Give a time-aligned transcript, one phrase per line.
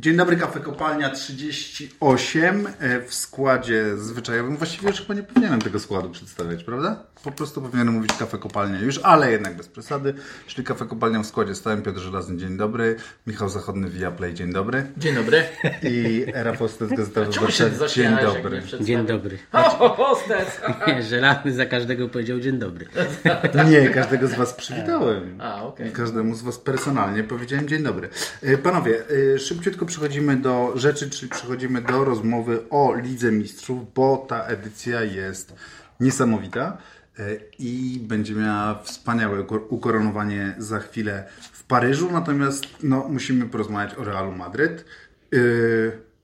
[0.00, 4.56] Dzień dobry, kafe kopalnia 38 e, w składzie zwyczajowym.
[4.56, 7.04] Właściwie już chyba nie powinienem tego składu przedstawiać, prawda?
[7.24, 10.14] Po prostu powinienem mówić kafe kopalnia już, ale jednak bez przesady.
[10.46, 12.96] Czyli kafe kopalnia w składzie stałem Piotr Żelazny, dzień dobry.
[13.26, 14.86] Michał Zachodny, Viaplay, dzień dobry.
[14.96, 15.44] Dzień dobry.
[15.82, 18.62] I Rafał Stes, Gazeta Wyborcza, dzień dobry.
[18.80, 19.38] Dzień dobry.
[19.52, 20.60] O, o, hostes!
[20.86, 22.86] Nie, żelazny za każdego powiedział dzień dobry.
[23.70, 25.40] Nie, każdego z Was przywitałem.
[25.40, 25.92] A, okej.
[25.92, 28.08] Każdemu z Was personalnie powiedziałem dzień dobry.
[28.42, 29.02] E, Panowie,
[29.34, 35.02] e, szybciutko przechodzimy do rzeczy, czyli przechodzimy do rozmowy o Lidze Mistrzów, bo ta edycja
[35.02, 35.54] jest
[36.00, 36.78] niesamowita
[37.18, 37.22] e,
[37.58, 44.04] i będzie miała wspaniałe ukor- ukoronowanie za chwilę w Paryżu, natomiast no, musimy porozmawiać o
[44.04, 44.84] Realu Madryt.
[45.32, 45.38] E,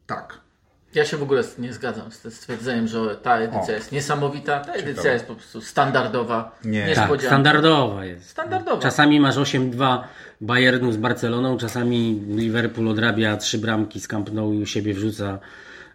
[0.07, 0.45] tak.
[0.95, 3.77] Ja się w ogóle nie zgadzam z tym stwierdzeniem, że ta edycja O.
[3.77, 4.61] jest niesamowita.
[4.61, 6.95] Ta edycja jest po prostu standardowa, Nie.
[6.95, 8.31] Tak, standardowa jest.
[8.31, 8.83] Standardowa.
[8.83, 10.03] Czasami masz 8-2
[10.45, 15.39] Bayernu z Barceloną, czasami Liverpool odrabia trzy bramki z Camp Nou i u siebie wrzuca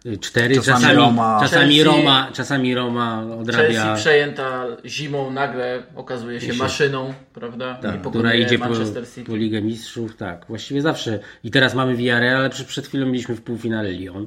[0.06, 0.54] y, cztery.
[0.54, 1.38] Czasami Czasami, Roma.
[1.42, 7.76] czasami, Chelsea- Roma, czasami Roma odrabia, Chelsea przejęta zimą nagle okazuje się maszyną, prawda?
[7.78, 9.24] I tak, która idzie po, Manchester City.
[9.30, 10.16] po Ligę Mistrzów.
[10.16, 11.18] Tak, właściwie zawsze.
[11.44, 14.26] I teraz mamy Villarreal, ale przed, przed chwilą mieliśmy w półfinale Lyon.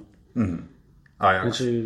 [1.19, 1.43] A jak?
[1.43, 1.83] Znaczy,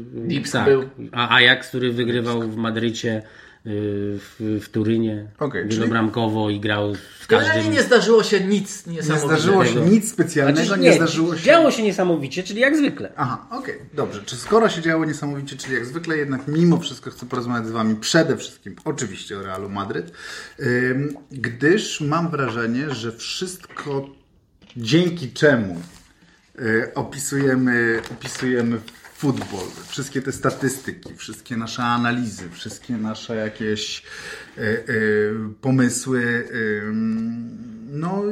[0.51, 0.65] tak.
[0.65, 0.83] był.
[1.11, 3.21] A Ajax, który wygrywał w Madrycie,
[3.69, 7.73] w, w Turynie, czyli- wielobramkowo i grał w Generalnie każdym...
[7.73, 9.39] nie zdarzyło się nic Nie niesamowitego.
[9.41, 11.43] zdarzyło się nic specjalnego, Znaczy, nie, zdarzyło się...
[11.43, 13.11] Działo się niesamowicie, czyli jak zwykle.
[13.15, 14.21] Aha, okej, dobrze.
[14.25, 17.95] Czy skoro się działo niesamowicie, czyli jak zwykle, jednak mimo wszystko chcę porozmawiać z Wami
[17.95, 20.11] przede wszystkim, oczywiście o Realu Madryt,
[20.59, 24.09] ym, gdyż mam wrażenie, że wszystko
[24.77, 25.81] dzięki czemu
[26.59, 28.77] y, opisujemy, opisujemy
[29.17, 34.03] futbol, wszystkie te statystyki, wszystkie nasze analizy, wszystkie nasze jakieś
[34.57, 36.49] y, y, pomysły,
[37.89, 38.23] no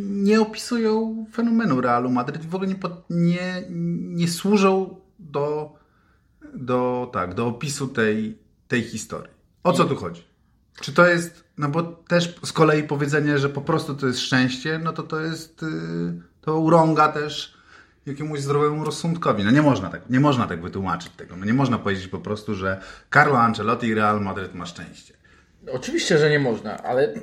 [0.00, 2.78] nie opisują fenomenu Realu Madryt i w ogóle nie,
[3.10, 3.64] nie,
[4.00, 5.72] nie służą do,
[6.54, 9.32] do, tak, do opisu tej, tej historii.
[9.64, 10.24] O co tu chodzi?
[10.80, 14.80] Czy to jest, no bo też z kolei powiedzenie, że po prostu to jest szczęście,
[14.84, 15.66] no to to jest, y,
[16.40, 17.59] to urąga też
[18.06, 19.44] jakiemuś zdrowemu rozsądkowi.
[19.44, 21.36] No nie można tak, nie można tak wytłumaczyć tego.
[21.36, 22.80] No nie można powiedzieć po prostu, że
[23.14, 25.14] Carlo Ancelotti i Real Madryt ma szczęście.
[25.72, 27.14] Oczywiście, że nie można, ale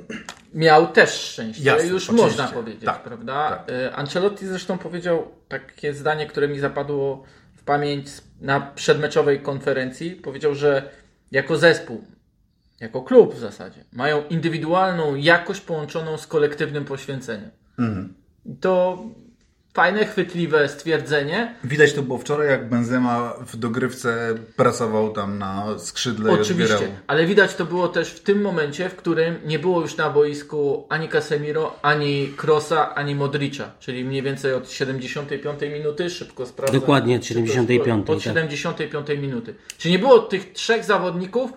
[0.54, 2.26] miał też szczęście, Jasne, już oczywiście.
[2.26, 3.50] można powiedzieć, Tak, prawda?
[3.50, 3.70] tak.
[3.76, 7.24] Y, Ancelotti zresztą powiedział takie zdanie, które mi zapadło
[7.56, 8.06] w pamięć
[8.40, 10.10] na przedmeczowej konferencji.
[10.10, 10.90] Powiedział, że
[11.30, 12.04] jako zespół,
[12.80, 17.50] jako klub w zasadzie, mają indywidualną jakość połączoną z kolektywnym poświęceniem.
[17.78, 18.14] Mhm.
[18.44, 19.02] I To
[19.78, 21.54] fajne, chwytliwe stwierdzenie.
[21.64, 26.94] Widać to było wczoraj, jak Benzema w dogrywce prasował tam na skrzydle i Oczywiście, odbierał.
[27.06, 30.86] ale widać to było też w tym momencie, w którym nie było już na boisku
[30.88, 36.80] ani Casemiro, ani Krosa, ani Modricza, czyli mniej więcej od 75 minuty, szybko sprawdzam.
[36.80, 38.22] Dokładnie od Czy to jest- 75, Od tak.
[38.24, 39.54] 75 minuty.
[39.78, 41.50] Czyli nie było tych trzech zawodników,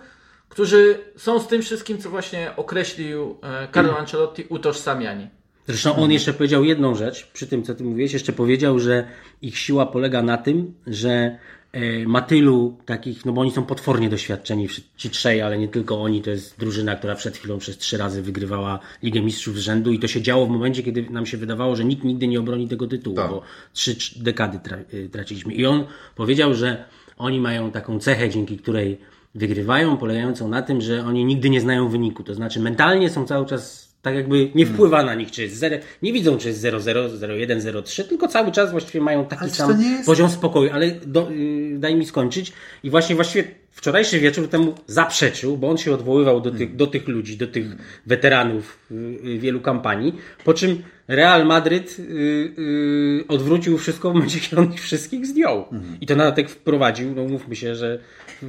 [0.49, 5.27] którzy są z tym wszystkim, co właśnie określił e, Carlo Ancelotti, utożsamiani.
[5.71, 9.07] Zresztą on jeszcze powiedział jedną rzecz, przy tym co ty mówiłeś, jeszcze powiedział, że
[9.41, 11.37] ich siła polega na tym, że
[11.71, 14.67] e, ma tylu takich, no bo oni są potwornie doświadczeni,
[14.97, 18.21] ci trzej, ale nie tylko oni, to jest drużyna, która przed chwilą przez trzy razy
[18.21, 21.75] wygrywała Ligę Mistrzów z rzędu i to się działo w momencie, kiedy nam się wydawało,
[21.75, 23.29] że nikt nigdy nie obroni tego tytułu, Tak.
[23.29, 23.41] bo
[23.73, 25.53] trzy trz- dekady tra y, traciliśmy.
[25.53, 26.85] I on powiedział, że
[27.17, 28.97] oni mają taką cechę, dzięki której
[29.35, 33.45] wygrywają, polegającą na tym, że oni nigdy nie znają wyniku, to znaczy mentalnie są cały
[33.45, 37.09] czas tak jakby nie wpływa na nich, czy jest 0, nie widzą, czy jest 0-0,
[37.09, 41.95] 0-1, 0-3, tylko cały czas właściwie mają taki sam poziom spokoju, ale do, yy, daj
[41.95, 42.53] mi skończyć.
[42.84, 47.07] I właśnie właściwie wczorajszy wieczór temu zaprzeczył, bo on się odwoływał do tych, do tych
[47.07, 47.66] ludzi, do tych
[48.06, 54.73] weteranów yy, wielu kampanii, po czym Real Madryt yy, odwrócił wszystko w momencie, kiedy on
[54.73, 55.66] ich wszystkich zdjął.
[56.02, 57.99] I to na dodatek wprowadził, no mówmy się, że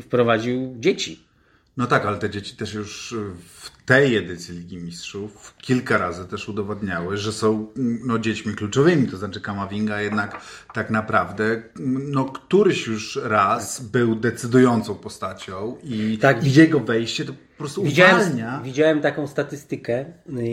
[0.00, 1.31] wprowadził dzieci.
[1.76, 3.14] No tak, ale te dzieci też już
[3.48, 7.66] w tej edycji Ligi Mistrzów kilka razy też udowadniały, że są
[8.06, 9.08] no, dziećmi kluczowymi.
[9.08, 10.40] To znaczy Kamavinga jednak
[10.74, 11.62] tak naprawdę
[12.12, 16.56] no, któryś już raz był decydującą postacią i, Tak.
[16.56, 18.60] jego wejście to po prostu Widziałem, uwalnia.
[18.64, 20.04] widziałem taką statystykę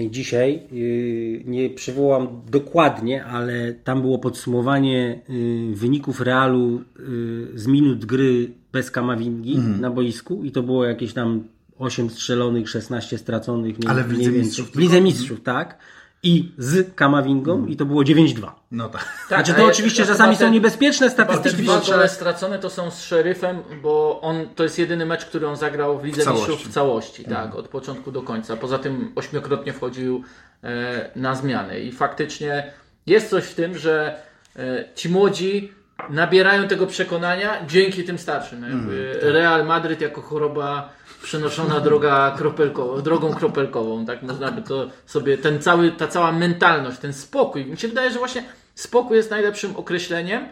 [0.06, 0.68] y, dzisiaj.
[0.74, 8.52] y, Nie przywołam dokładnie, ale tam było podsumowanie y, wyników Realu y, z minut gry
[8.72, 9.82] bez Kamavingi Mhm.
[9.82, 11.44] na boisku i to było jakieś tam
[11.80, 13.80] 8 strzelonych, 16 straconych.
[13.80, 14.40] Nie, Ale w Lidze więcej.
[14.42, 14.80] Mistrzów W?
[14.80, 15.78] Lidze Mistrzów, tak.
[16.24, 18.52] I z Kamawingą i to było 9-2.
[18.72, 19.08] No tak.
[19.30, 21.64] Tak, Znaczy to oczywiście czasami są niebezpieczne statystyki.
[21.64, 25.56] dwa gole stracone to są z szeryfem, bo on to jest jedyny mecz, który on
[25.56, 26.50] zagrał w Lidze całości.
[26.52, 28.58] Mistrzów w całości, tak, od początku do końca.
[28.58, 30.24] Poza tym ośmiokrotnie wchodził
[30.64, 32.72] e, na zmiany i faktycznie
[33.06, 34.22] jest coś w tym, że
[34.56, 35.72] e, ci młodzi
[36.10, 38.64] nabierają tego przekonania dzięki tym starszym.
[38.64, 40.90] Jakby Real Madryt jako choroba
[41.24, 47.00] przenoszona droga kropelkowa, drogą kropelkową, tak można by to sobie, ten cały, ta cała mentalność,
[47.00, 47.66] ten spokój.
[47.66, 48.44] Mi się wydaje, że właśnie
[48.76, 50.48] spokój jest najlepszym określeniem,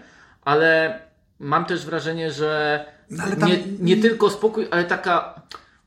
[0.46, 1.00] ale
[1.40, 5.42] mam też wrażenie, że No tam- nie, nie tylko spokój, ale taka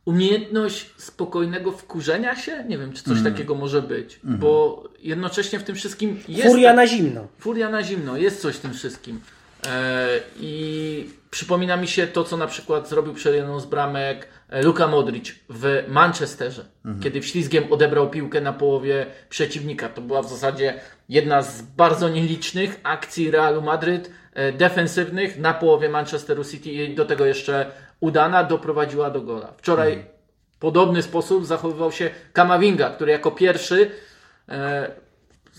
[0.04, 5.76] umiejętność spokojnego wkurzenia się, nie wiem, czy coś takiego może być, bo jednocześnie w tym
[5.76, 7.26] wszystkim jest Furia tak- na zimno.
[7.38, 9.20] Furia na zimno, jest coś w tym wszystkim.
[9.66, 14.62] E, I przypomina mi się to, co na przykład zrobił przed jedną z bramek e,
[14.62, 16.64] Luka Modric w Manchesterze,
[17.02, 19.88] kiedy wślizgiem odebrał piłkę na połowie przeciwnika.
[19.88, 25.88] To była w zasadzie jedna z bardzo nielicznych akcji Realu Madryt e, defensywnych na połowie
[25.88, 27.70] Manchesteru City i do tego jeszcze
[28.00, 29.52] udana doprowadziła do gola.
[29.56, 30.04] Wczoraj
[30.50, 33.90] w podobny sposób zachowywał się Kamavinga, który jako pierwszy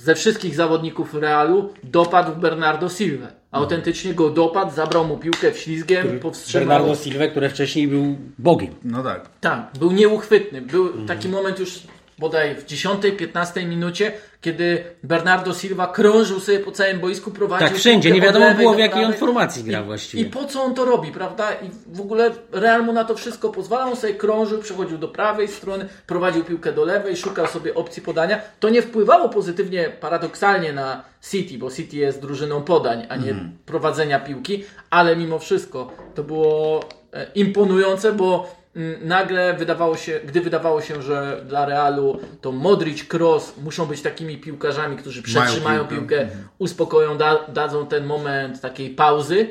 [0.03, 3.27] ze wszystkich zawodników Realu dopadł Bernardo Silva.
[3.51, 6.67] Autentycznie go dopadł, zabrał mu piłkę wślizgiem, powstrzymał.
[6.67, 8.73] Bernardo Silva, który wcześniej był Bogiem.
[8.83, 9.29] No tak.
[9.41, 10.61] Tak, był nieuchwytny.
[10.61, 11.79] Był taki moment już
[12.21, 17.67] bodaj w 10-15 minucie, kiedy Bernardo Silva krążył sobie po całym boisku, prowadził.
[17.67, 18.11] Tak, wszędzie.
[18.11, 20.25] Nie wiadomo było, w jakiej on formacji gra I właściwie.
[20.25, 21.51] po co on to robi, prawda?
[21.53, 23.85] I w ogóle Real mu na to wszystko pozwala.
[23.85, 28.41] On sobie krążył, przechodził do prawej strony, prowadził piłkę do lewej, szukał sobie opcji podania.
[28.59, 33.35] To nie wpływało pozytywnie, paradoksalnie na City, bo City jest drużyną podań, a nie
[33.65, 36.83] prowadzenia piłki, ale mimo wszystko to było
[37.13, 38.60] e, imponujące, bo
[39.01, 44.37] nagle wydawało się, gdy wydawało się, że dla Realu to Modric, Kroos muszą być takimi
[44.37, 45.97] piłkarzami, którzy przetrzymają piłkę.
[45.99, 46.27] piłkę,
[46.57, 49.47] uspokoją, da, dadzą ten moment takiej pauzy,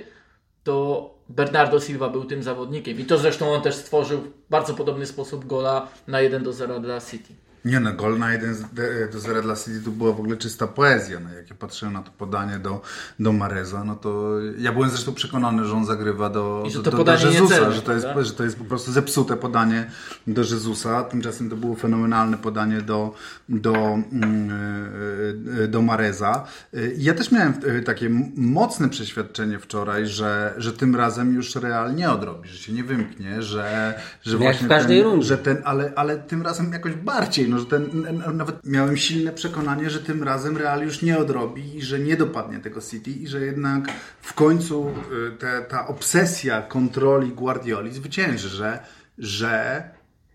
[0.65, 3.01] to Bernardo Silva był tym zawodnikiem.
[3.01, 6.81] I to zresztą on też stworzył w bardzo podobny sposób gola na 1 do 0
[6.81, 7.35] dla City.
[7.65, 8.57] Nie no, gol na 1
[9.12, 11.21] do 0 dla City to była w ogóle czysta poezja.
[11.21, 12.83] No, jak ja patrzyłem na to podanie do,
[13.21, 16.91] do Mareza, no to ja byłem zresztą przekonany, że on zagrywa do, I że to
[16.91, 19.91] do, do Jezusa, niecelne, że to, jest, że to jest po prostu zepsute podanie
[20.27, 21.05] do Jezusa.
[21.05, 23.15] Tymczasem to było fenomenalne podanie do,
[23.49, 23.75] do,
[24.12, 24.51] mm,
[25.59, 26.45] e, e, do Mareza.
[26.75, 27.55] E, Ja też miałem
[27.85, 32.85] takie mocne przeświadczenie wczoraj, że, że tym razem już Real nie odrobi, że się nie
[32.85, 35.27] wymknie, że, że właśnie w każdej ten, rundzie.
[35.27, 39.91] że ten, ale, ale tym razem jakoś bardziej, no, że ten, nawet miałem silne przekonanie,
[39.91, 43.41] że tym razem Real już nie odrobi i że nie dopadnie tego City i że
[43.41, 43.85] jednak
[44.20, 48.79] w końcu y, te, ta obsesja kontroli Guardioli zwycięży, że,
[49.19, 49.85] że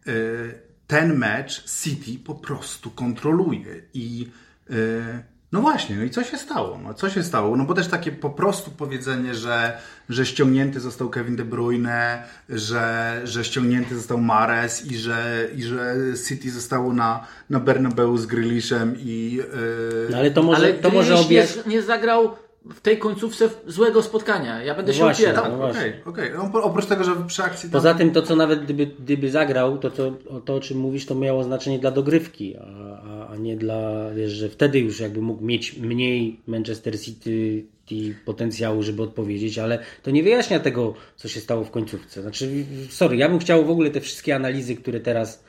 [0.07, 4.31] y, ten mecz City po prostu kontroluje i
[4.69, 6.79] y, no właśnie, no i co się stało?
[6.83, 7.57] No, co się stało?
[7.57, 9.77] No bo też takie po prostu powiedzenie, że,
[10.09, 15.95] że ściągnięty został Kevin De Bruyne, że, że ściągnięty został Mares i że, i że
[16.27, 19.33] City zostało na, na Bernabeu z Grealishem i...
[19.35, 21.65] Yy, No ale to może, Ale to może objaśnić.
[21.65, 22.35] nie, nie zagrał
[22.73, 24.63] w tej końcówce złego spotkania.
[24.63, 25.51] Ja będę No się właśnie, opierał.
[25.51, 25.81] no właśnie.
[26.05, 26.31] Okej, okej.
[26.39, 27.69] Opro- Oprócz tego, że przy akcji...
[27.69, 30.77] tam- Poza tym to, co nawet gdyby, gdyby zagrał, to, to o to, o czym
[30.77, 32.61] mówisz, to miało znaczenie dla dogrywki, a,
[33.03, 38.13] a, a nie dla, wiesz, że wtedy już jakby mógł mieć mniej Manchester City i
[38.25, 42.21] potencjału, żeby odpowiedzieć, ale to nie wyjaśnia tego, co się stało w końcówce.
[42.21, 42.49] Znaczy,
[42.89, 45.43] sorry, ja bym chciał w ogóle te wszystkie analizy, które teraz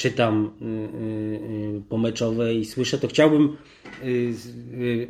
[0.00, 3.56] czytam y, y, y, pomeczowe i słyszę, to chciałbym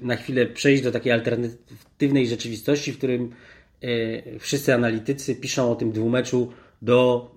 [0.03, 3.31] na chwilę przejść do takiej alternatywnej rzeczywistości, w którym
[4.39, 7.31] wszyscy analitycy piszą o tym dwumeczu do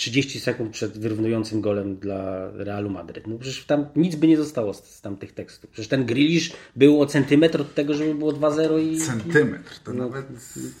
[0.00, 3.26] 30 sekund przed wyrównującym golem dla Realu Madryt.
[3.26, 5.70] No przecież tam nic by nie zostało z, z tamtych tekstów.
[5.70, 8.98] Przecież ten Grealish był o centymetr od tego, żeby było 2-0 i...
[8.98, 9.78] Centymetr.
[9.84, 10.04] To No.
[10.04, 10.26] nawet.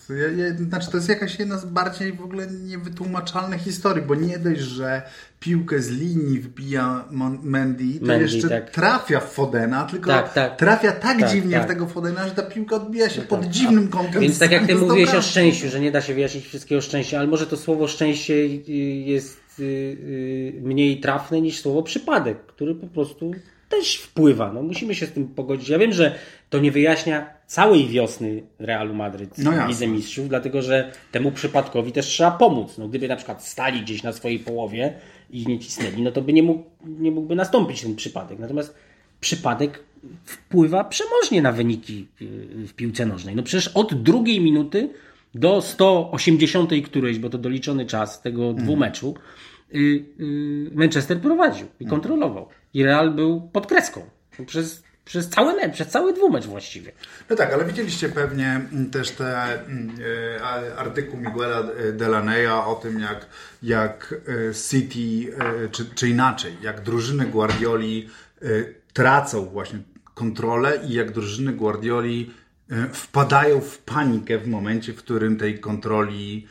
[0.08, 4.38] Ja, ja, znaczy, to jest jakaś jedna z bardziej w ogóle niewytłumaczalnych historii, bo nie
[4.38, 5.02] dość, że
[5.40, 7.04] piłkę z linii wbija
[7.42, 8.70] Mendy, to Mendy, jeszcze tak.
[8.70, 10.56] trafia w Fodena, tylko Tak, tak.
[10.56, 11.64] trafia tak, Tak, dziwnie tak.
[11.64, 14.22] w tego Fodena, że ta piłka odbija się pod dziwnym kątem.
[14.22, 17.26] Więc tak jak ty mówiłeś o szczęściu, że nie da się wyjaśnić wszystkiego szczęścia, ale
[17.26, 18.72] może to słowo szczęście y,
[19.06, 23.32] jest y, y, mniej trafne niż słowo przypadek, który po prostu
[23.68, 24.52] też wpływa.
[24.52, 25.68] No, musimy się z tym pogodzić.
[25.68, 26.14] Ja wiem, że
[26.50, 29.68] to nie wyjaśnia całej wiosny Realu Madryt No jasne.
[29.68, 32.78] Lidze Mistrzów, dlatego że temu przypadkowi też trzeba pomóc.
[32.78, 34.94] No, gdyby na przykład stali gdzieś na swojej połowie
[35.32, 38.38] i nie cisnęli, no to by nie, mógł, nie mógłby nastąpić ten przypadek.
[38.38, 38.74] Natomiast
[39.20, 39.84] przypadek
[40.24, 42.26] wpływa przemożnie na wyniki y,
[42.66, 43.36] w piłce nożnej.
[43.36, 44.88] No przecież od drugiej minuty
[45.34, 49.14] do 180 którejś, bo to doliczony czas tego dwumeczu,
[49.74, 49.78] y,
[50.20, 52.48] y, Manchester prowadził i kontrolował.
[52.74, 54.00] I Real był pod kreską.
[54.46, 56.92] Przez, przez cały mecz, przez cały dwumecz właściwie.
[57.30, 59.96] No tak, ale widzieliście pewnie mm, też te mm,
[60.36, 63.26] e, artykuł Miguela e, Delaneya o tym, jak,
[63.62, 64.14] jak
[64.50, 65.36] e, City,
[65.72, 68.08] czy, czy inaczej, jak drużyny Guardioli
[68.92, 69.78] tracą właśnie
[70.14, 72.34] kontrolę i jak drużyny Guardioli
[72.92, 76.46] wpadają w panikę w momencie, w którym tej kontroli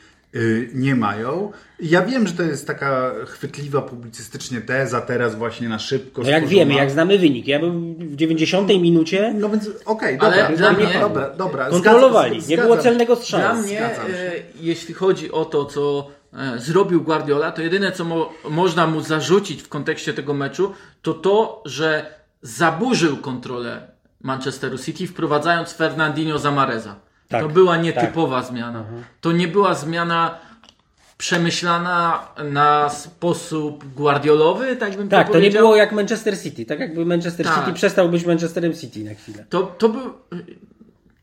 [0.74, 1.52] nie mają.
[1.80, 6.22] Ja wiem, że to jest taka chwytliwa publicystycznie teza, teraz właśnie na szybko.
[6.22, 6.66] No jak stworzona.
[6.66, 7.48] wiemy, jak znamy wynik.
[7.48, 11.70] Ja bym w 90 minucie No więc okej, Ale dobra, dla dobra, mnie- dobra, dobra.
[11.70, 12.42] kontrolowali.
[12.42, 13.60] zgadzam- Nie było celnego Dla strzału.
[13.62, 14.14] mnie, Zgadzam się.
[14.18, 14.32] e,
[14.62, 19.62] jeśli chodzi o to, co e, zrobił Guardiola, to jedyne, co mo można mu zarzucić
[19.62, 22.06] w kontekście tego meczu, to to, że
[22.42, 23.88] zaburzył kontrolę
[24.22, 26.96] Manchesteru City, wprowadzając Fernandinho Zamareza.
[27.30, 28.86] Tak, to była nietypowa zmiana.
[29.22, 30.38] To nie była zmiana
[31.18, 35.64] przemyślana na sposób guardiolowy, tak bym Tak, to to nie powiedział.
[35.64, 36.66] było jak Manchester City.
[36.66, 37.60] Tak jakby Manchester Tak.
[37.60, 39.46] City przestał być Manchesterem City na chwilę.
[39.50, 40.14] To, to, był,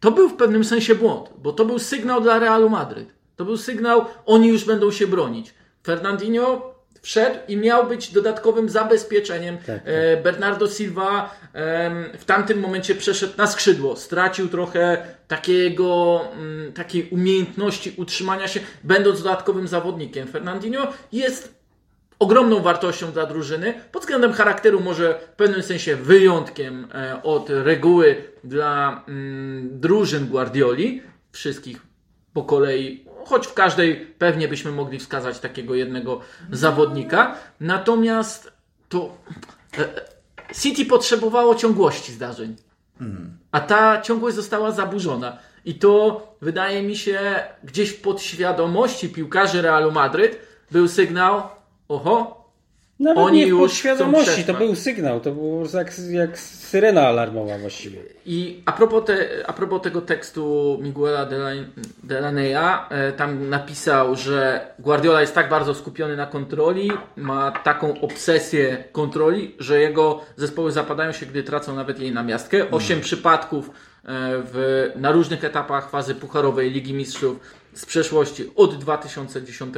[0.00, 3.08] to był w pewnym sensie błąd, bo to był sygnał dla Realu Madryt.
[3.36, 5.54] To był sygnał, oni już będą się bronić.
[5.86, 6.74] Fernandinho
[7.06, 9.58] wszedł i miał być dodatkowym zabezpieczeniem.
[9.58, 9.82] Tak, tak.
[9.84, 11.34] E, Bernardo Silva
[12.18, 13.96] w tamtym momencie przeszedł na skrzydło.
[13.96, 20.28] Stracił trochę takiego, mm, takiej umiejętności utrzymania się, będąc dodatkowym zawodnikiem.
[20.28, 21.54] Fernandinho jest
[22.18, 23.74] ogromną wartością dla drużyny.
[23.92, 31.02] Pod względem charakteru może w pewnym sensie wyjątkiem e, od reguły dla mm, drużyn Guardioli,
[31.32, 31.82] wszystkich
[32.32, 37.34] po kolei, choć w każdej pewnie byśmy mogli wskazać takiego jednego zawodnika.
[37.60, 38.52] Natomiast
[38.88, 39.16] to
[39.78, 42.56] e, e, City potrzebowało ciągłości zdarzeń.
[43.52, 45.38] A ta ciągłość została zaburzona.
[45.64, 47.18] I to wydaje mi się
[47.64, 50.38] gdzieś w podświadomości piłkarzy Realu Madryt
[50.70, 51.42] był sygnał,
[51.88, 52.35] oho,
[53.00, 54.12] Nawet Oni nie już chcą
[54.44, 57.98] to był sygnał, to było jak, jak syrena alarmowa właściwie.
[58.26, 61.64] I a propos, te, a propos tego tekstu Miguela Dela-
[62.02, 68.84] Delaneya, e, tam napisał, że Guardiola jest tak bardzo skupiony na kontroli, ma taką obsesję
[68.92, 72.70] kontroli, że jego zespoły zapadają się, gdy tracą nawet jej namiastkę.
[72.70, 73.72] Osiem przypadków e,
[74.52, 77.40] w, na różnych etapach fazy pucharowej Ligi Mistrzów
[77.76, 79.74] z przeszłości od 2010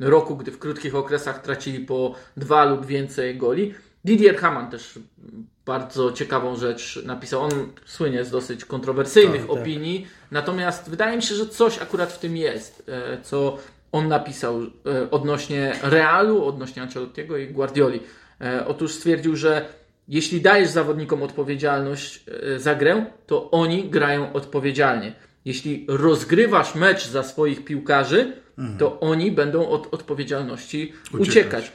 [0.00, 3.74] roku, gdy w krótkich okresach tracili po dwa lub więcej goli.
[4.04, 4.98] Didier Hamann też
[5.66, 7.40] bardzo ciekawą rzecz napisał.
[7.42, 7.50] On
[7.84, 9.60] słynie z dosyć kontrowersyjnych Tak, tak.
[9.60, 13.58] opinii, natomiast wydaje mi się, że coś akurat w tym jest, e, co
[13.92, 18.00] on napisał e, odnośnie Realu, odnośnie Ancelottiego i Guardioli.
[18.40, 19.68] E, Otóż stwierdził, że
[20.08, 22.24] jeśli dajesz zawodnikom odpowiedzialność
[22.56, 25.14] za grę, to oni grają odpowiedzialnie.
[25.44, 28.32] Jeśli rozgrywasz mecz za swoich piłkarzy,
[28.78, 31.28] to oni będą od odpowiedzialności Uciekać.
[31.28, 31.72] uciekać.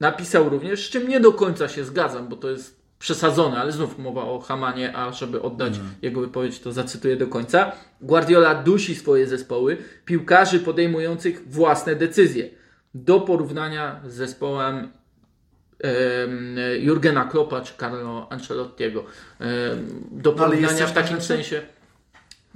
[0.00, 3.98] Napisał również, z czym nie do końca się zgadzam, bo to jest przesadzone, ale znów
[3.98, 7.72] mowa o Hamanie, a żeby oddać jego wypowiedź, to zacytuję do końca.
[8.00, 12.48] Guardiola dusi swoje zespoły, piłkarzy podejmujących własne decyzje.
[12.94, 14.76] Do porównania z zespołem
[15.80, 19.04] em, Jurgena Kloppa czy Carlo Ancelottiego.
[20.10, 21.22] Do No, porównania coś w takim takiego?
[21.22, 21.62] sensie.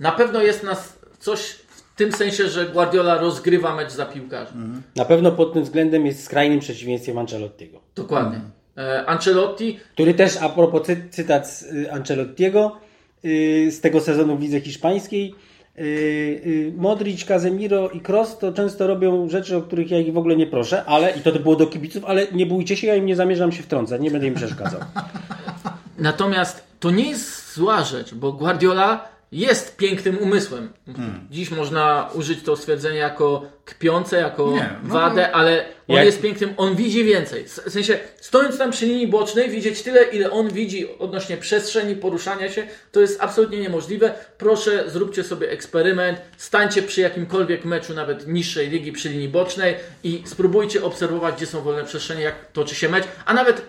[0.00, 4.52] Na pewno jest nas coś w tym sensie, że Guardiola rozgrywa mecz za piłkarzy.
[4.96, 7.80] Na pewno pod tym względem jest skrajnym przeciwieństwem Ancelottiego.
[7.94, 8.40] Dokładnie.
[8.78, 12.76] E, Ancelotti Który też, a propos cy, cytat z y, Ancelottiego
[13.24, 15.34] y, z tego sezonu w lidze hiszpańskiej,
[15.78, 20.36] y, Modric, Casemiro i Kroos to często robią rzeczy, o których ja ich w ogóle
[20.36, 23.16] nie proszę, ale, i to było do kibiców, ale nie bójcie się, ja im nie
[23.16, 24.80] zamierzam się wtrącać, nie będę im przeszkadzał.
[25.98, 30.72] Natomiast to nie jest zła rzecz, bo Guardiola jest pięknym umysłem.
[30.86, 31.26] Hmm.
[31.30, 36.22] Dziś można użyć to stwierdzenie jako kpiące, jako Nie, no wadę, ale on Jak- jest
[36.22, 37.44] pięknym, on widzi więcej.
[37.44, 42.50] W sensie, stojąc tam przy linii bocznej, widzieć tyle, ile on widzi odnośnie przestrzeni, poruszania
[42.50, 44.14] się, to jest absolutnie niemożliwe.
[44.38, 50.22] Proszę, zróbcie sobie eksperyment, stańcie przy jakimkolwiek meczu, nawet niższej ligi, przy linii bocznej i
[50.26, 53.62] spróbujcie obserwować, gdzie są wolne przestrzenie, jak toczy się mecz, a nawet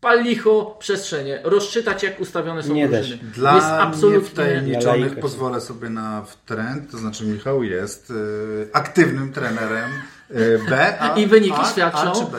[0.00, 3.08] pal licho przestrzenie, rozczytać jak ustawione są Nie drużyny.
[3.22, 5.20] jest Dla absolutnie Ja niewtajemniczonych lajkę.
[5.20, 8.14] pozwolę sobie na trend, to znaczy Michał jest y,
[8.72, 9.90] aktywnym trenerem
[10.30, 12.38] y, B, a, I wyniki a, świadczą, A czy B,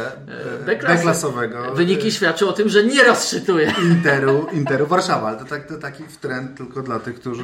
[0.61, 0.95] e, B-klasy.
[0.97, 3.73] B-klasowego Wyniki y, świadczą o tym, że nie rozczytuje.
[3.83, 7.43] Interu, Interu Warszawa, ale to, tak, to taki trend tylko dla tych, którzy,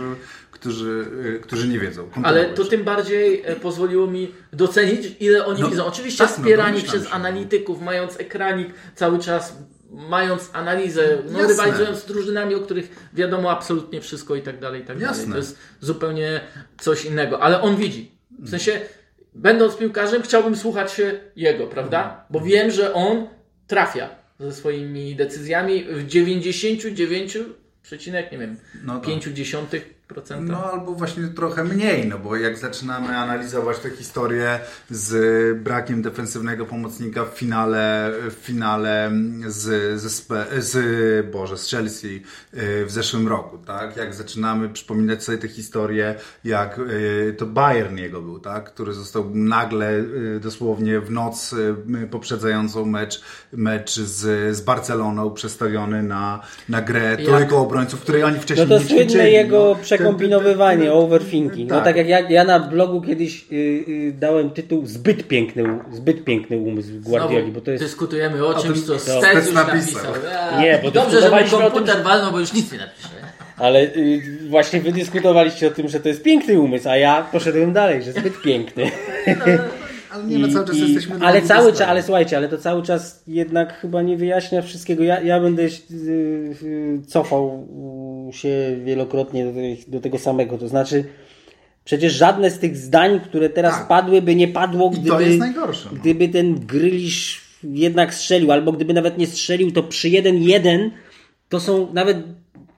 [0.51, 1.05] którzy,
[1.37, 2.09] y, którzy nie wiedzą.
[2.23, 5.85] Ale to tym bardziej e, pozwoliło mi docenić, ile oni No, widzą.
[5.85, 7.13] Oczywiście tak, no, wspierani domyślam przez się.
[7.15, 9.53] analityków, mając ekranik cały czas,
[9.89, 11.47] mając analizę, no, Jasne.
[11.47, 15.17] rywalizując z drużynami, o których wiadomo absolutnie wszystko i tak dalej, i tak dalej.
[15.17, 15.31] Jasne.
[15.31, 16.41] To jest zupełnie
[16.79, 17.39] coś innego.
[17.41, 18.11] Ale on widzi.
[18.39, 18.81] W sensie,
[19.35, 22.25] będąc piłkarzem, chciałbym słuchać się jego, prawda?
[22.29, 23.27] Bo wiem, że on
[23.67, 27.37] trafia ze swoimi decyzjami w 99
[27.83, 29.05] przecinek, nie wiem, No tak.
[29.05, 30.51] 5 dziesiątych procenta.
[30.51, 34.59] No albo właśnie trochę mniej, no bo jak zaczynamy analizować tę historię
[34.89, 39.11] z brakiem defensywnego pomocnika w finale, w finale
[39.47, 40.27] z, z,
[40.59, 42.23] z, Boże, z Chelsea
[42.53, 43.97] y, w zeszłym roku, tak?
[43.97, 48.73] Jak zaczynamy przypominać sobie tę historię, jak y, to Bayern jego był, tak?
[48.73, 51.55] Który został nagle y, dosłownie w noc
[52.11, 53.21] poprzedzającą mecz,
[53.53, 58.73] mecz z, z Barceloną przestawiony na, na grę trójką obrońców, której oni No wcześniej to
[58.79, 59.33] nie słynne ćwiczyli.
[59.33, 59.75] jego no.
[59.97, 61.69] Przekombinowywanie, overthinking.
[61.69, 61.85] No Tak.
[61.85, 66.57] tak jak ja, ja na blogu kiedyś y, y, dałem tytuł Zbyt piękny, zbyt piękny
[66.57, 67.83] umysł Guardioli, bo to jest...
[67.83, 69.53] dyskutujemy o, czymś, tym, co już napisał.
[69.53, 70.13] napisał.
[70.59, 73.09] Nie, bo Dobrze, że tym, komputer walnął, bo już nic nie napisze.
[73.57, 77.73] Ale y, właśnie wy dyskutowaliście o tym, że to jest piękny umysł, a ja poszedłem
[77.73, 78.91] dalej, że zbyt piękny.
[80.17, 81.17] Ale nie, no cały czas I- jesteśmy...
[81.17, 85.03] na ale cały czas, ale słuchajcie, ale to cały czas jednak chyba nie wyjaśnia wszystkiego.
[85.03, 85.69] Ja, ja będę y,
[86.63, 87.67] y, cofał
[88.31, 89.51] się wielokrotnie do,
[89.87, 90.57] do tego samego.
[90.57, 91.03] To znaczy,
[91.83, 93.87] przecież żadne z tych zdań, które teraz Tak.
[93.87, 95.89] padły, by nie padło, I to gdyby, najgorsze.
[95.91, 95.99] No.
[95.99, 100.89] gdyby ten Grylisz jednak strzelił, albo gdyby nawet nie strzelił, to przy 1-1
[101.49, 102.17] to są nawet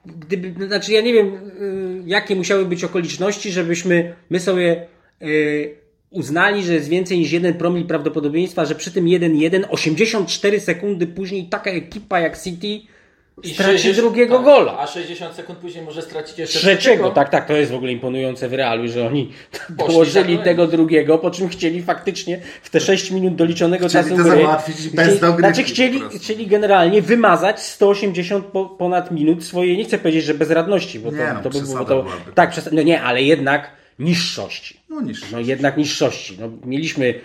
[0.06, 4.88] gdyby, znaczy ja nie wiem, y, jakie musiały być okoliczności, żebyśmy my sobie
[6.12, 11.46] uznali, że jest więcej niż jeden promil prawdopodobieństwa, że przy tym 1-1, 84 sekundy później
[11.46, 12.82] taka ekipa jak City
[13.44, 14.80] straci 60 drugiego tak, gola.
[14.80, 18.50] A 60 sekund później może stracić jeszcze Trzeciego, tak, tak, to jest w ogóle imponujące
[18.50, 22.80] w realu, że oni Poszli dołożyli tak, tego drugiego, po czym chcieli faktycznie w te
[22.80, 27.02] 6 minut doliczonego Chcieli czasu to gry, załatwić bez chcieli, dogrywki znaczy chcieli, chcieli generalnie
[27.02, 31.42] wymazać 180 po, ponad minut swojej, nie chcę powiedzieć, że bezradności, bo to, Nie, no,
[31.42, 32.32] to by było to, byłaby.
[32.36, 34.80] tak, przesada, no nie, ale jednak niższości.
[34.90, 35.32] No niż.
[35.32, 36.38] No jednak niższości.
[36.40, 37.22] No, mieliśmy,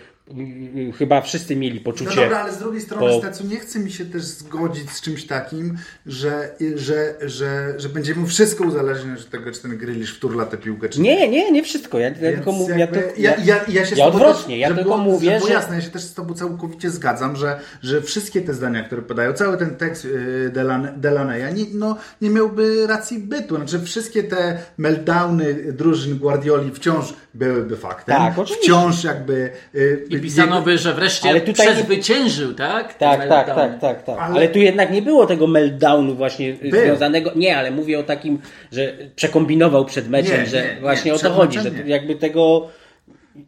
[0.98, 2.16] chyba wszyscy mieli No poczucie.
[2.16, 5.26] dobra, ale z drugiej strony, po- Stecu, nie chce mi się też zgodzić z czymś
[5.26, 10.56] takim, że, że, że, że będziemy wszystko uzależniać od tego, czy ten grylisz wturla tę
[10.56, 11.98] piłkę, czy Nie, nie, nie wszystko.
[11.98, 12.74] Ja, ja tylko mówię.
[12.78, 15.76] Ja, ja, ja, ja, się ja odwrotnie, też, ja tylko było, mówię, żeby że- jasne,
[15.76, 19.56] ja się też z Tobą całkowicie zgadzam, że, że wszystkie te zdania, które podają, cały
[19.56, 23.56] ten tekst yy, Delan- Delaneya nie, no, nie miałby racji bytu.
[23.56, 28.16] Znaczy wszystkie te meltdowny drużyn Guardioli wciąż byłyby faktem.
[28.16, 28.66] Tak, oczywiście.
[28.72, 29.50] Wciąż jakby...
[29.74, 32.94] Yy, I pisano by, że wreszcie Ale tutaj nie- przezwyciężył, tak?
[32.94, 33.56] Ten Tak, tak, meltdown.
[33.70, 34.18] tak, tak, tak.
[34.18, 34.48] Ale- Ale...
[34.48, 36.80] tu jednak nie było tego meltdownu właśnie y, Był.
[36.80, 37.32] związanego.
[37.36, 38.38] Nie, ale mówię o takim,
[38.72, 41.82] że przekombinował przed meczem, Nie, że nie, nie, właśnie o to chodzi, że nie.
[41.86, 42.68] jakby tego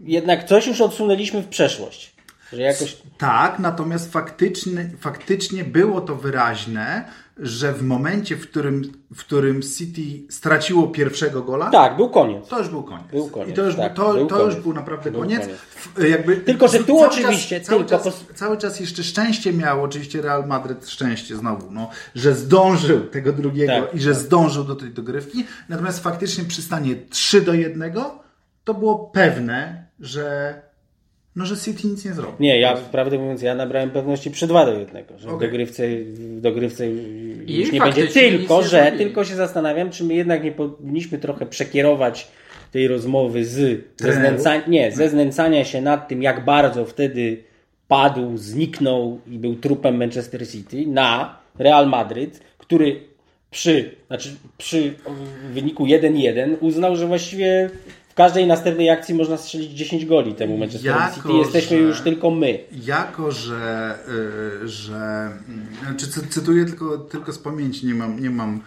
[0.01, 2.17] jednak coś już odsunęliśmy w przeszłość.
[2.53, 2.97] Że jakoś.
[3.19, 7.05] Tak, natomiast faktycznie, faktycznie było to wyraźne,
[7.39, 8.83] że w momencie, w którym,
[9.15, 12.49] w którym City straciło pierwszego gola, Tak, był koniec.
[12.49, 13.07] to już był koniec.
[13.11, 15.41] Był koniec, I to już, tak, był, to, był to już był naprawdę Był koniec.
[15.41, 16.11] koniec.
[16.11, 19.53] Jakby, Tylko, że tu cały oczywiście, czas, cały, tylko czas, pos- cały czas jeszcze szczęście
[19.53, 24.65] miał, oczywiście Real Madryt szczęście znowu, no, że zdążył tego drugiego Tak, i że zdążył
[24.65, 25.45] do tej dogrywki.
[25.69, 27.93] Natomiast faktycznie przy stanie 3 do 1
[28.65, 30.55] to było pewne, że,
[31.37, 32.33] no, że City nic nie zrobi.
[32.41, 35.49] Nie, ja prawdę mówiąc, ja nabrałem pewności przy 2 do 1, że w Okej.
[35.49, 36.87] dogrywce, w dogrywce
[37.47, 38.07] już nie będzie.
[38.07, 38.99] Tylko, nie że zrobili.
[38.99, 42.29] tylko się zastanawiam, czy my jednak nie powinniśmy trochę przekierować
[42.73, 47.43] tej rozmowy z ze znęcania, nie, ze znęcania się nad tym, jak bardzo wtedy
[47.89, 53.01] padł, zniknął i był trupem Manchester City na Real Madryt, który
[53.51, 54.95] przy, znaczy przy
[55.53, 57.71] wyniku 1-1 uznał, że właściwie
[58.17, 61.33] każdej następnej akcji można strzelić 10 goli temu Manchester Jako, City.
[61.33, 62.59] Jesteśmy że- już tylko my.
[62.85, 63.95] Jako, że,
[64.65, 64.95] y, że
[65.49, 68.61] mm, czy cy- cytuję tylko, tylko z pamięci, nie mam, nie, mam,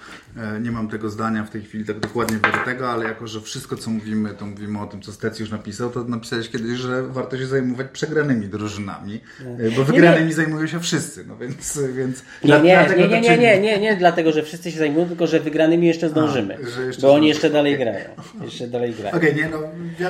[0.61, 3.89] nie mam tego zdania w tej chwili tak dokładnie tego, ale jako, że wszystko co
[3.89, 7.45] mówimy, to mówimy o tym, co Stec już napisał, to napisałeś kiedyś, że warto się
[7.45, 9.21] zajmować przegranymi drużynami,
[9.59, 11.79] e, bo wygranymi zajmują się wszyscy, no więc...
[11.95, 15.07] więc Nie, nie, dlatego nie, nie, nie, nie, nie, nie, dlatego, że wszyscy się zajmują,
[15.07, 16.57] tylko że wygranymi jeszcze zdążymy.
[16.75, 17.85] że jeszcze bo oni jeszcze dalej Okej.
[17.85, 18.09] grają.
[18.41, 19.15] Jeszcze dalej grają.
[19.15, 19.57] Okej, nie, no...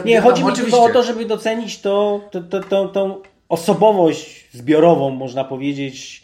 [0.06, 5.10] Nie, chodzi mi tylko o to, żeby docenić to, to, to, to, tą osobowość zbiorową,
[5.10, 6.24] można powiedzieć,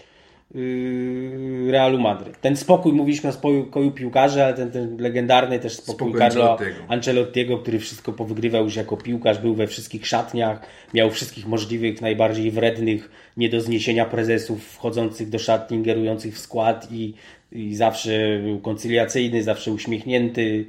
[1.67, 2.41] Realu Madryt.
[2.41, 6.85] Ten spokój, mówiliśmy o spokoju piłkarzy, ale ten, ten legendarny też spokój, Spokój Carlo Ancelottiego.
[6.87, 10.61] Ancelottiego, który wszystko powygrywał już jako piłkarz, był we wszystkich szatniach,
[10.93, 16.87] miał wszystkich możliwych, najbardziej wrednych, nie do zniesienia prezesów wchodzących do szatni, ingerujących w skład
[16.91, 17.13] i,
[17.51, 20.65] i zawsze był koncyliacyjny, zawsze uśmiechnięty.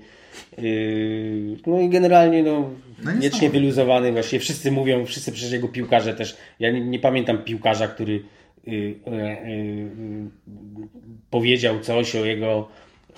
[0.59, 2.71] Yy, No i generalnie no,
[3.05, 4.13] No wiecznie wyluzowany.
[4.13, 6.37] Właściwie wszyscy mówią, wszyscy przecież jego piłkarze też.
[6.61, 8.36] Ja nie, nie pamiętam piłkarza, który yy, yy, yy,
[11.31, 12.69] powiedział coś o jego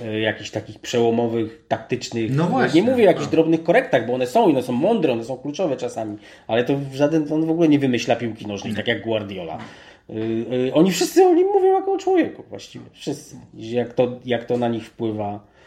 [0.00, 2.30] yy, jakichś takich przełomowych, taktycznych.
[2.30, 3.32] No właśnie, nie mówię o jakichś tak.
[3.32, 6.76] drobnych korektach, bo one są i one są mądre, one są kluczowe czasami, ale to
[6.76, 9.58] w żaden, on w ogóle nie wymyśla piłki nożnej, tak jak Guardiola.
[10.72, 12.84] Oni wszyscy o nim mówią jako o człowieku właściwie.
[12.92, 13.36] Wszyscy.
[13.54, 15.57] Jak to, jak to na nich wpływa Y,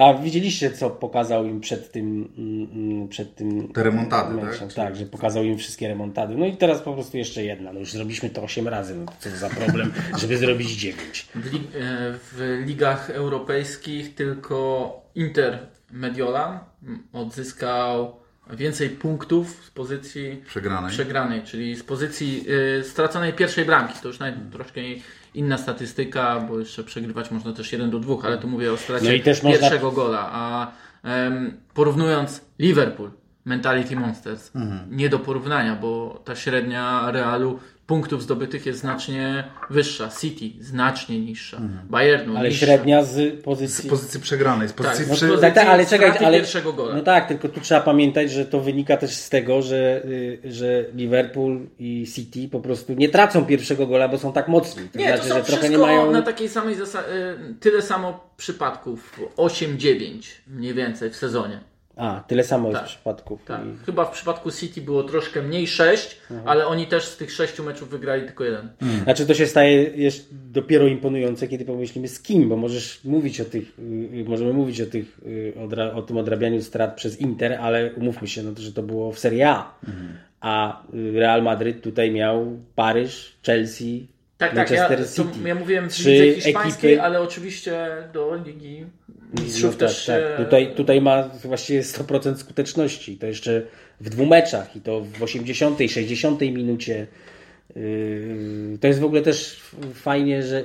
[0.00, 4.68] A widzieliście, co pokazał im przed tym, mm, mm, przed tym Te remontady, meczem?
[4.68, 4.74] tak?
[4.74, 6.34] Tak, że pokazał im wszystkie remontady.
[6.36, 7.72] No i teraz po prostu jeszcze jedna.
[7.72, 8.94] No już zrobiliśmy to 8 razy.
[8.94, 11.26] No co za problem, żeby zrobić 9.
[11.34, 15.58] W, lig- e, w ligach europejskich tylko Inter
[15.92, 16.58] Mediolan
[17.12, 18.16] odzyskał
[18.56, 20.90] więcej punktów z pozycji Przegranej.
[20.90, 22.44] przegranej, czyli z pozycji
[22.80, 23.94] y, straconej pierwszej bramki.
[24.02, 24.80] To już nawet troszkę
[25.34, 29.04] inna statystyka, bo jeszcze przegrywać można też 1 do 2, ale tu mówię o stracie
[29.04, 30.28] No i też można- pierwszego gola.
[30.32, 30.72] A
[31.74, 33.10] porównując Liverpool,
[33.44, 34.50] Mentality Monsters,
[34.90, 37.58] nie do porównania, bo ta średnia Realu
[37.88, 40.08] punktów zdobytych jest znacznie wyższa.
[40.20, 41.60] City znacznie niższa.
[41.90, 42.66] Bayernu Ale niższa.
[42.66, 43.90] średnia z Z pozycji.
[43.90, 45.28] pozycji przegranej, z pozycji no prze...
[45.28, 46.38] to- Tak, tak, ale czekaj, ale.
[46.38, 46.94] pierwszego gola.
[46.94, 50.84] No tak, tylko tu trzeba pamiętać, że to wynika też z tego, że, y, że
[50.94, 54.82] Liverpool i City po prostu nie tracą pierwszego gola, bo są tak mocni.
[54.92, 56.10] To Nie, znaczy, to są że trochę nie mają.
[56.10, 57.08] na takiej samej zasadzie,
[57.60, 61.60] tyle samo przypadków, 8-9 mniej więcej w sezonie.
[61.98, 62.88] A, tyle samo jest Tak.
[62.88, 63.44] przypadków.
[63.44, 63.60] Tak.
[63.60, 63.84] I...
[63.86, 67.90] Chyba w przypadku City było troszkę mniej 6, ale oni też z tych 6 meczów
[67.90, 68.68] wygrali tylko jeden.
[69.04, 73.44] Znaczy to się staje jeszcze dopiero imponujące, kiedy pomyślimy z kim, bo możesz mówić o
[73.44, 78.28] tych, y, możemy mówić o, tych, y, o tym odrabianiu strat przez Inter, ale umówmy
[78.28, 79.74] się, no to, że to było w Serie A.
[80.40, 84.06] A y, Real Madryt tutaj miał Paryż, Chelsea,
[84.38, 85.48] Tak, tak, ja, Manchester to, City.
[85.48, 87.02] ja mówiłem w Trzy lidze hiszpańskiej, ekipy.
[87.06, 88.86] ale oczywiście do Ligi
[89.34, 90.16] No Mistrzów tak, też tak.
[90.38, 93.16] się- Tutaj, tutaj ma właściwie 100% skuteczności.
[93.16, 93.62] To jeszcze
[94.00, 97.06] w dwóch meczach i to w 80., 60 minucie.
[97.76, 99.60] Yy, To jest w ogóle też
[99.94, 100.64] fajnie, że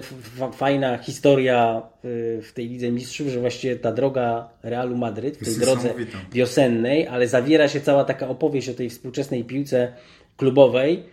[0.53, 5.55] fajna historia yy, w tej Lidze Mistrzów, że właściwie ta droga Realu Madryt w tej
[5.55, 5.93] drodze
[6.31, 9.93] wiosennej, ale zawiera się cała taka opowieść o tej współczesnej piłce
[10.38, 11.03] klubowej,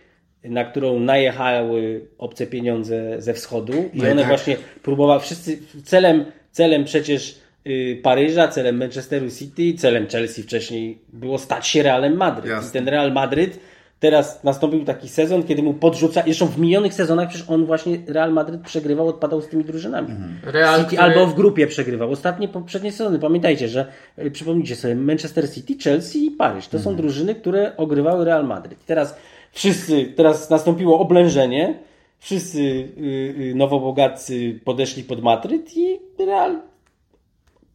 [0.43, 4.27] na którą najechały obce pieniądze ze wschodu i No i one tak.
[4.29, 11.37] właśnie próbowały, wszyscy celem, celem przecież y, Paryża, celem Manchesteru City, celem Chelsea wcześniej było
[11.37, 12.45] stać się Realem Madryt.
[12.51, 12.69] Jasne.
[12.69, 13.59] I ten Real Madryt
[13.99, 18.33] teraz nastąpił taki sezon, kiedy mu podrzuca, jeszcze w minionych sezonach przecież on właśnie Real
[18.33, 20.07] Madryt przegrywał, odpadał z tymi drużynami.
[20.43, 22.11] Real, City który- albo w grupie przegrywał.
[22.11, 23.85] Ostatnie poprzednie sezony, pamiętajcie, że
[24.19, 26.67] y, przypomnijcie sobie Manchester City, Chelsea i Paryż.
[26.67, 28.81] To są drużyny, które ogrywały Real Madryt.
[28.81, 29.17] I teraz
[29.51, 31.79] wszyscy, teraz nastąpiło oblężenie,
[32.19, 36.61] wszyscy y, y, nowobogatcy podeszli pod Madryt i Real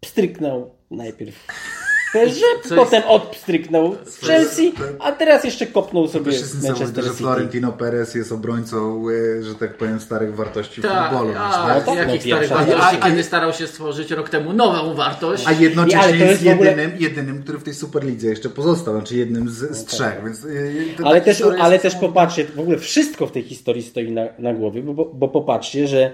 [0.01, 1.47] pstryknął najpierw.
[2.69, 7.23] Co potem odpstryknął Chelsea, a teraz jeszcze kopnął sobie To jest Manchester że City.
[7.23, 9.05] Florentino Perez jest obrońcą,
[9.38, 11.33] e, że tak powiem, starych wartości Tak, futbolu.
[11.38, 11.97] a, wiesz, tak?
[11.97, 15.45] tak, jakich no, starych pierwsza- wartości, kiedy starał się stworzyć rok temu nową wartość.
[15.47, 19.16] A jednocześnie jest, jest w ogóle- jedynym, jedynym, który w tej Superlidze jeszcze pozostał, znaczy
[19.16, 20.49] jednym z, z trzech, więc e,
[20.99, 24.23] to Ale też, ale jest też popatrzcie, w ogóle wszystko w tej historii stoi na,
[24.38, 26.11] na głowie, bo, bo, bo popatrzcie, że,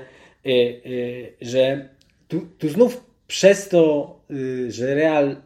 [0.47, 1.89] y, y, że
[2.29, 5.37] tu, tu znów przez to, y, że Real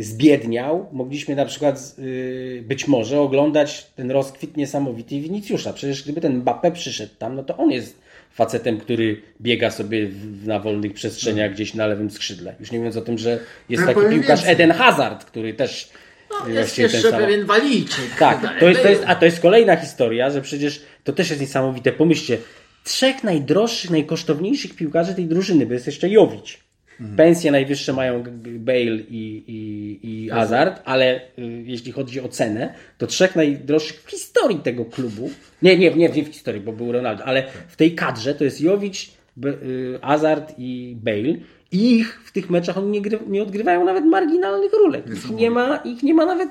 [0.00, 5.72] zbiedniał, mogliśmy na przykład y, być może oglądać ten rozkwit niesamowity Winicjusza.
[5.72, 7.98] Przecież gdyby ten Mbappé przyszedł tam, no to on jest
[8.34, 12.54] facetem, który biega sobie w, na wolnych przestrzeniach gdzieś na lewym skrzydle.
[12.60, 13.38] Już nie mówiąc o tym, że
[13.68, 14.52] jest Ja taki piłkarz więcej.
[14.52, 15.90] Eden Hazard, który też
[16.30, 18.04] No, y, jest ten jeszcze sam- pewien walijczyk.
[18.18, 21.40] tak, to jest, to jest, a to jest kolejna historia, że przecież to też jest
[21.42, 21.92] niesamowite.
[21.92, 22.38] Pomyślcie,
[22.84, 26.08] trzech najdroższych, najkosztowniejszych piłkarzy tej drużyny, bo jest jeszcze
[27.00, 27.16] Jowić.
[27.16, 28.24] Pensje najwyższe mają
[28.58, 31.22] Bale i, i, i Hazard, ale y,
[31.66, 35.30] jeśli chodzi o cenę, to trzech najdroższych w historii tego klubu,
[35.62, 38.60] nie, nie, nie, nie w historii, bo był Ronaldo, ale w tej kadrze to jest
[38.60, 41.34] Jowić, B, y, Hazard i Bale.
[41.72, 45.04] I ich w tych meczach oni nie, gry, nie odgrywają nawet marginalnych rólek.
[45.14, 46.48] Ich nie ma, ich nie ma nawet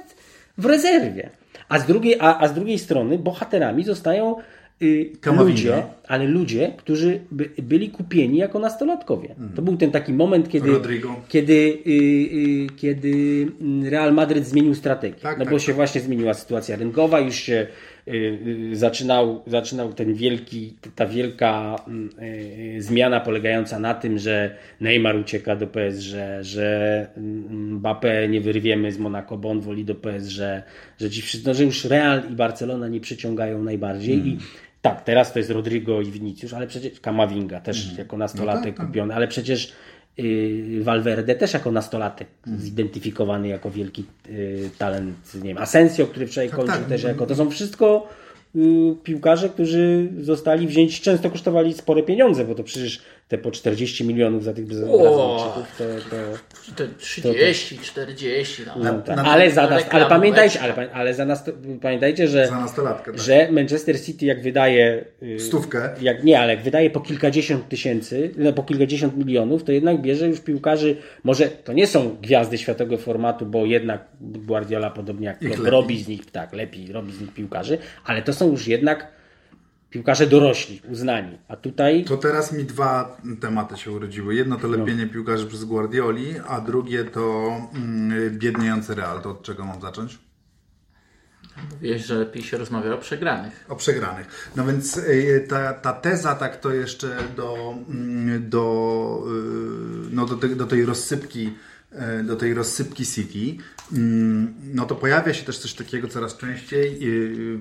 [0.57, 1.29] w rezerwie.
[1.69, 4.35] A z drugiej, a, a z drugiej strony bohaterami zostają
[4.81, 9.35] y, ludzie, ale ludzie, którzy by, byli kupieni jako nastolatkowie.
[9.55, 11.15] To był ten taki moment, kiedy, Rodrigo.
[11.29, 15.19] kiedy, y, y, kiedy mm, Real Madryt zmienił strategię.
[15.21, 17.67] Tak, no tak, bo się właśnie zmieniła sytuacja rynkowa, już się
[18.07, 18.11] y,
[18.71, 22.09] y, zaczynał, zaczynał ten wielki, ta wielka mm,
[22.77, 28.91] y, zmiana polegająca na tym, że Neymar ucieka do PSG, że mm, Mbappé nie wyrwiemy
[28.91, 30.39] z Monaco, bo on woli do PSG,
[30.99, 34.27] że ci no, że już Real i Barcelona nie przyciągają najbardziej Mm.
[34.27, 34.37] i
[34.81, 37.97] tak, teraz to jest Rodrigo i Vinicius, ale przecież Kamavinga też Mm.
[37.97, 38.87] jako nastolatek tak, tak.
[38.87, 39.71] kupiony, ale przecież
[40.19, 42.59] y, Valverde też jako nastolatek Mm.
[42.59, 46.85] zidentyfikowany jako wielki y, talent, nie wiem, Asensio, który wczoraj kończył tak.
[46.87, 48.09] też jako, to są wszystko
[48.55, 48.59] y,
[49.03, 54.43] piłkarze, którzy zostali wzięci, często kosztowali spore pieniądze, bo to przecież te po 40 milionów
[54.43, 54.65] za tych!
[54.65, 58.63] Brazylijczyków, to, to, Te 30, 40.
[58.67, 58.73] No.
[58.83, 59.15] no, tak.
[59.15, 61.43] na- ale, za nas, ale pamiętajcie, ale, ale za nas,
[61.81, 62.49] pamiętajcie, że.
[62.75, 63.19] Tak.
[63.19, 65.89] że Manchester City jak wydaje y, Stówkę.
[66.01, 70.27] jak nie, ale jak wydaje po kilkadziesiąt tysięcy, no po kilkadziesiąt milionów, to jednak bierze
[70.27, 75.59] już piłkarzy, może to nie są gwiazdy światowego formatu, bo jednak Guardiola podobnie jak Klopp
[75.59, 79.20] robi z nich, tak, lepiej robi z nich piłkarzy, ale to są już jednak
[79.91, 81.37] piłkarze dorośli, uznani.
[81.47, 84.35] A tutaj To teraz mi dwa tematy się urodziły.
[84.35, 89.21] Jedno to lepienie piłkarzy przez Guardioli, a drugie to mm, biedniejący Real.
[89.21, 90.19] To od czego mam zacząć?
[91.81, 93.65] Wiesz, że lepiej się rozmawia o przegranych.
[93.69, 94.51] O przegranych.
[94.55, 100.35] No więc y, ta, ta teza, tak to jeszcze do, mm, do, y, no do,
[100.37, 101.53] te, do tej rozsypki
[102.23, 106.99] do tej rozsypki City, mm, no to pojawia się też coś takiego coraz częściej.
[107.03, 107.59] y,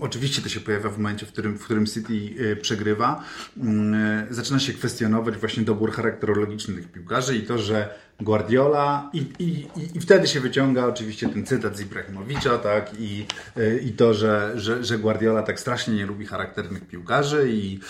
[0.00, 3.24] Oczywiście to się pojawia w momencie, w którym, w którym City y, przegrywa.
[3.56, 9.66] Mm, Zaczyna się kwestionować właśnie dobór charakterologiczny tych piłkarzy i to, że Guardiola i, i,
[9.94, 13.26] i, wtedy się wyciąga oczywiście ten cytat z Ibrahimowicza, tak, i,
[13.82, 17.80] i to, że, że, że Guardiola tak strasznie nie lubi charakternych piłkarzy i,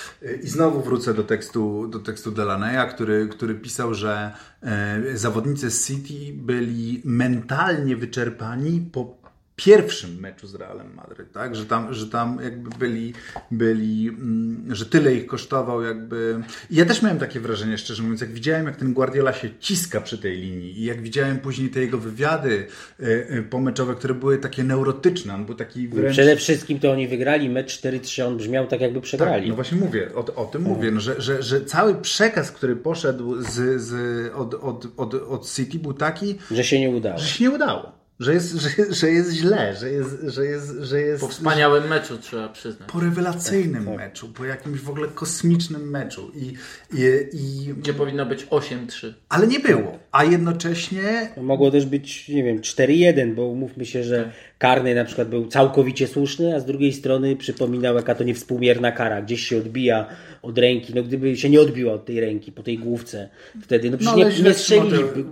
[0.43, 6.33] i znowu wrócę do tekstu, do tekstu Delaneya, który, który pisał, że e, zawodnicy City
[6.35, 9.26] byli mentalnie wyczerpani po
[9.57, 11.57] pierwszym meczu z Realem Madryt, tak?
[11.57, 13.15] Że tam, że tam jakby byli,
[13.51, 16.41] byli mm, że tyle ich kosztował jakby...
[16.71, 20.01] I ja też miałem takie wrażenie, szczerze mówiąc, jak widziałem, jak ten Guardiola się ciska
[20.01, 22.67] przy tej linii i jak widziałem później te jego wywiady
[23.01, 26.13] y, y, pomeczowe, które były takie neurotyczne, on był taki wręcz...
[26.13, 29.49] przede wszystkim to oni wygrali mecz 4-3, on brzmiał tak jakby przegrali.
[29.49, 33.43] No właśnie mówię, o, o tym mówię, no, że, że, że cały przekaz, który poszedł
[33.43, 33.95] z, z,
[34.35, 37.19] od, od, od, od City był taki, Że się nie udało.
[37.19, 38.06] że się nie udało.
[38.21, 42.19] Że jest, że, że jest źle, że jest, że jest, że jest Po wspaniałym meczu
[42.19, 42.89] trzeba przyznać.
[42.89, 46.31] po rewelacyjnym Tak, meczu, po jakimś w ogóle kosmicznym meczu.
[46.35, 46.53] I,
[46.99, 49.13] i, i, Gdzie powinno być 8-3.
[49.29, 49.99] ale nie było.
[50.13, 55.29] A jednocześnie Mogło też być, nie wiem, 4-1, bo umówmy się, że karny na przykład
[55.29, 59.23] był całkowicie słuszny, a z drugiej strony przypominał, jaka to niewspółmierna kara.
[59.23, 60.07] Gdzieś się odbija
[60.47, 60.95] od ręki.
[60.95, 63.29] No gdyby się nie odbiła od tej ręki, po tej główce,
[63.63, 65.25] wtedy, no przecież ale nie, nie strzeliliby.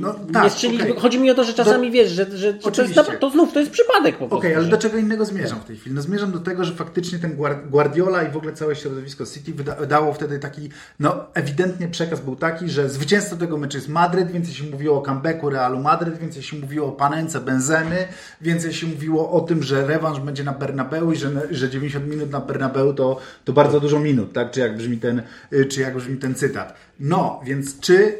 [0.00, 0.84] No nie tak, strzeliliby.
[0.90, 1.02] okej.
[1.02, 3.72] Chodzi mi o to, że czasami wiesz, że, że, to, jest, to znów, to jest
[3.72, 4.36] przypadek po prostu.
[4.36, 5.94] Okej, ale że- do czego innego zmierzam w tej chwili?
[5.96, 9.52] No zmierzam do tego, że faktycznie ten Guar- Guardiola i w ogóle całe środowisko City
[9.52, 10.68] wyda- dało wtedy taki,
[11.00, 15.02] no ewidentnie przekaz był taki, że zwycięzcą tego meczu jest Madryt, więcej się mówiło o
[15.02, 18.08] comebacku Realu Madryt, więcej się mówiło o panence Benzemy,
[18.40, 22.30] więcej się mówiło o tym, że rewanż będzie na Bernabeu i że, że 90 minut
[22.30, 24.45] na Bernabeu to, to bardzo dużo minut, tak?
[24.50, 26.74] Czy jak brzmi ten, y, czy jak brzmi ten cytat.
[27.00, 28.18] No, więc czy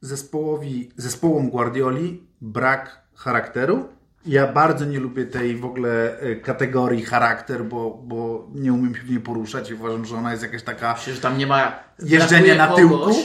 [0.00, 3.88] zespołowi, zespołom Guardioli brak charakteru?
[4.26, 9.02] Ja bardzo nie lubię tej w ogóle e, kategorii charakter, bo, bo nie umiem się
[9.02, 10.94] w niej poruszać i uważam, że ona jest jakaś taka.
[10.94, 11.72] Myślę, że tam nie ma.
[12.02, 12.98] Jeżdżenie brakuje na tyłku?
[12.98, 13.16] kogoś,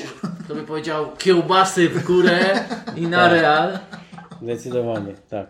[0.45, 2.39] Kto by powiedział kiełbasy w górę
[2.95, 3.11] i Tak.
[3.11, 3.79] na real.
[4.41, 5.47] Zdecydowanie, tak.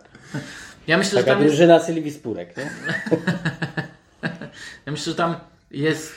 [0.86, 2.62] Ja myślę, że Taka tam jest, drużyna Sylwii Spurek, nie?
[4.86, 5.34] ja myślę, że tam
[5.70, 6.12] jest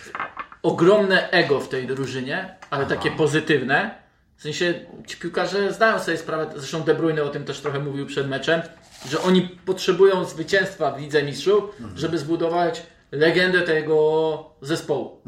[0.63, 4.07] ogromne ego w tej drużynie, ale takie pozytywne.
[4.37, 4.73] W sensie
[5.07, 8.61] ci piłkarze zdają sobie sprawę, zresztą De Bruyne o tym też trochę mówił przed meczem,
[9.09, 11.63] że oni potrzebują zwycięstwa w Lidze Mistrzów,
[11.95, 15.21] żeby zbudować legendę tego zespołu.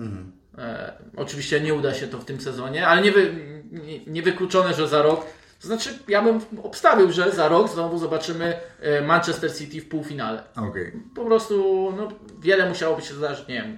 [0.57, 3.35] E, oczywiście nie uda się to w tym sezonie, ale nie, wy,
[3.71, 5.25] nie, niewykluczone, że za rok.
[5.61, 10.43] To znaczy, ja bym obstawił, że za rok znowu zobaczymy e, Manchester City w półfinale.
[10.55, 10.93] Okej.
[11.15, 12.07] Po prostu no,
[12.39, 13.77] wiele musiałoby się zdarzyć, nie wiem,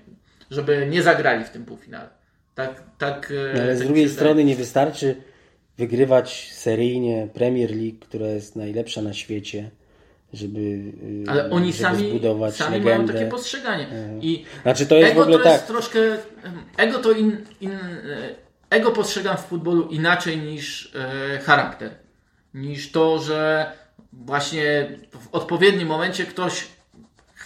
[0.52, 2.10] żeby nie zagrali w tym półfinale.
[2.56, 3.32] Tak, tak.
[3.32, 5.16] e, No, ale z tak drugiej strony nie wystarczy
[5.78, 9.70] wygrywać seryjnie Premier League, która jest najlepsza na świecie,
[10.34, 13.14] żeby, yy, Ale oni żeby sami, zbudować sami mają legendę.
[13.14, 13.88] takie postrzeganie.
[14.22, 15.68] I Znaczy to jest ego w ogóle to jest tak.
[15.68, 16.00] troszkę.
[16.78, 17.78] Ego to in, in,
[18.70, 21.92] ego postrzegam w futbolu inaczej niż e, charakter.
[22.54, 23.72] Niż to, że
[24.14, 26.68] właśnie w odpowiednim momencie ktoś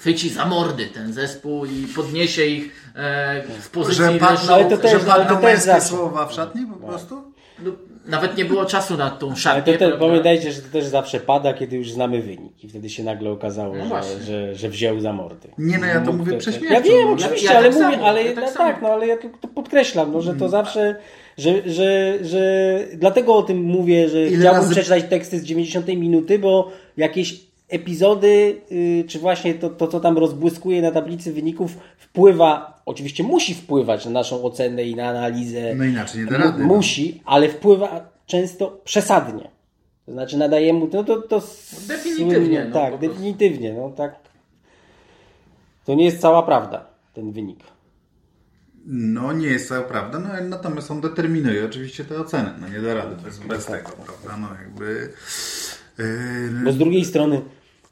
[0.06, 4.78] chwyci za mordy ten zespół i podniesie ich e, w pozycji Że padną, ale to
[4.78, 7.16] też- że ale padną męskie słowa w szatni po prostu?
[7.64, 7.72] No,
[8.06, 9.74] nawet nie było czasu na tą Ale szatnię.
[9.74, 10.06] to te, prawda?
[10.08, 12.64] pamiętajcie, że to też zawsze pada, kiedy już znamy wynik.
[12.64, 15.48] I wtedy się nagle okazało, No że, że, że wziął za mordy.
[15.58, 16.74] Nie, no ja to Mógł mówię prześmiewczo.
[16.74, 17.12] Ja wiem, no.
[17.14, 19.18] oczywiście, Ja- ja ale tak mówię, samo, ale ja tak no, tak, no ale ja
[19.18, 20.96] to, to podkreślam, no, że to zawsze,
[21.38, 25.88] że, że, że dlatego o tym mówię, że Ile chciałbym razy- przeczytać teksty z 90
[25.88, 31.78] minuty, bo jakieś epizody, y, czy właśnie to, to, co tam rozbłyskuje na tablicy wyników,
[31.98, 35.76] wpływa, oczywiście musi wpływać na naszą ocenę i na analizę.
[35.76, 36.60] No inaczej nie da rady.
[36.60, 36.66] no.
[36.66, 39.50] Musi, ale wpływa często przesadnie.
[40.06, 41.42] To znaczy nadaje mu to, to, to
[41.88, 44.16] Definitywnie, słynne- no, tak, definitywnie, no tak.
[45.86, 47.60] To nie jest cała prawda, ten wynik.
[48.88, 52.50] No nie jest to prawda, no, natomiast on determinuje oczywiście te oceny.
[52.62, 54.48] No nie da rady bez, bez tego, prawda?
[54.48, 55.14] No jakby...
[55.98, 57.42] Yy, Bo z drugiej strony,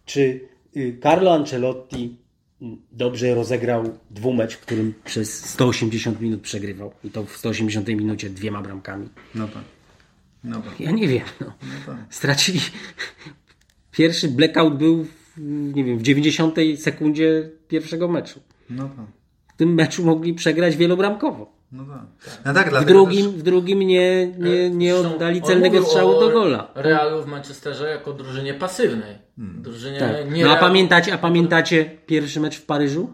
[0.05, 2.17] czy y, Carlo Ancelotti
[2.61, 8.29] mm, dobrze rozegrał dwumecz, w którym przez 180 minut przegrywał i to w 180 minucie
[8.29, 9.09] dwiema bramkami?
[9.35, 9.63] no tak.
[10.43, 10.79] No tak.
[10.79, 11.23] Ja nie wiem.
[11.41, 11.53] No.
[11.85, 11.97] tak.
[12.09, 12.59] Stracili.
[13.91, 15.39] Pierwszy blackout był, w,
[15.75, 18.39] nie wiem, w 90 sekundzie pierwszego meczu.
[18.69, 19.05] No tak.
[19.53, 21.52] W tym meczu mogli przegrać wielobramkowo.
[21.73, 22.39] No tak.
[22.45, 26.19] No tak, W drugim, też- w drugim nie, nie, nie Zresztą oddali on celnego strzału
[26.19, 26.71] do gola.
[26.75, 29.15] Realu w Manchesterze jako drużynie pasywnej.
[29.37, 30.31] Drużynie Tak.
[30.31, 33.13] nie No a pamiętacie, a pamiętacie pierwszy mecz w Paryżu?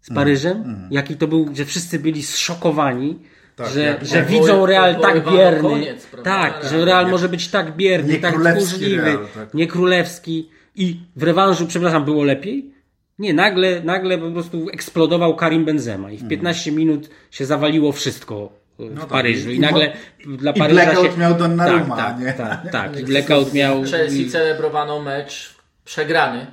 [0.00, 0.56] Z Paryżem?
[0.62, 3.18] Mm, Jaki to był, że wszyscy byli zszokowani,
[3.56, 5.60] Tak, że, jak że odwoły- widzą Real tak bierny.
[5.70, 6.68] koniec, prawda, tak, Real.
[6.72, 9.54] że Real Nie- może być tak bierny, nie tak tchórzliwy, tak.
[9.54, 10.50] nie królewski.
[10.74, 12.74] I w rewanżu, przepraszam, było lepiej?
[13.18, 18.52] Nie, nagle, nagle po prostu eksplodował Karim Benzema i w 15 minut się zawaliło wszystko
[18.78, 18.96] w Mm.
[18.98, 19.06] tak.
[19.08, 19.50] Paryżu.
[19.50, 19.92] I, I- nagle
[20.38, 21.18] dla i Paryża blackout się...
[21.18, 22.32] miał Donnarumma, tak, nie?
[22.32, 23.00] tak, tak, tak.
[23.00, 23.82] I blackout miał...
[23.84, 25.54] Chelsea celebrowano mecz
[25.84, 26.46] przegrany,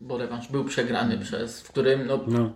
[0.00, 2.52] bo rewanż był przegrany przez, w którym no, No,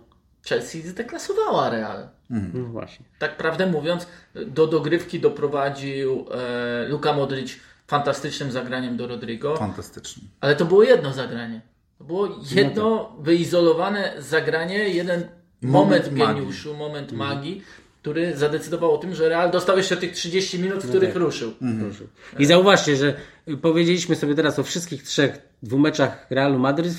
[0.49, 2.07] Chelsea zdeklasowała Real.
[2.29, 3.05] no właśnie.
[3.19, 4.07] Tak prawdę mówiąc,
[4.45, 7.55] do dogrywki doprowadził e, Luka Modric
[7.87, 10.23] fantastycznym zagraniem do Rodrigo, Fantastycznie.
[10.41, 11.61] ale to było jedno zagranie.
[11.97, 15.19] To było jedno wyizolowane zagranie, jeden
[15.61, 16.35] moment, Moment magii.
[16.35, 17.63] geniuszu, moment magii,
[18.01, 21.53] który zadecydował o tym, że Real dostał jeszcze tych 30 minut, w których ruszył.
[21.79, 22.03] Proszę.
[22.39, 23.13] I zauważcie, że
[23.61, 26.93] powiedzieliśmy sobie teraz o wszystkich trzech dwumeczach Realu Madryt,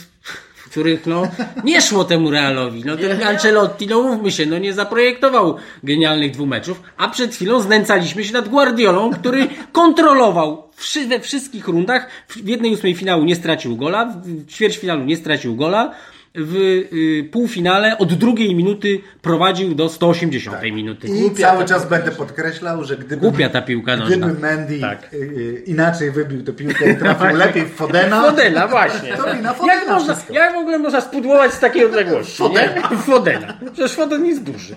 [0.71, 1.23] których no,
[1.65, 2.83] nie szło temu Realowi.
[2.85, 8.25] No, ten Ancelotti, no mówmy się, no nie zaprojektował genialnych dwumeczów, a przed chwilą znęcaliśmy
[8.25, 10.69] się nad Guardiolą, który kontrolował
[11.09, 12.09] we wszystkich rundach.
[12.29, 15.95] W jednej ósmej finału nie stracił gola, w ćwierćfinalu nie stracił gola,
[16.39, 16.55] w
[16.93, 21.09] y, półfinale od drugiej minuty prowadził do 180 minuty.
[21.09, 21.97] I Głupia cały czas piłka.
[21.97, 24.27] będę podkreślał, że gdyby, Głupia ta piłka nożna.
[24.27, 25.15] gdyby Mendy Tak.
[25.15, 29.17] y, y, inaczej wybił tę piłkę i trafił lepiej w Fodena, Fodena, właśnie.
[29.17, 32.37] to wina Fodena Jak, można, jak w ogóle można spudłować z takiej odległości?
[32.37, 32.91] Fodena.
[32.91, 32.97] Nie?
[33.13, 33.55] Fodena.
[33.73, 34.75] Przecież Foden jest duży.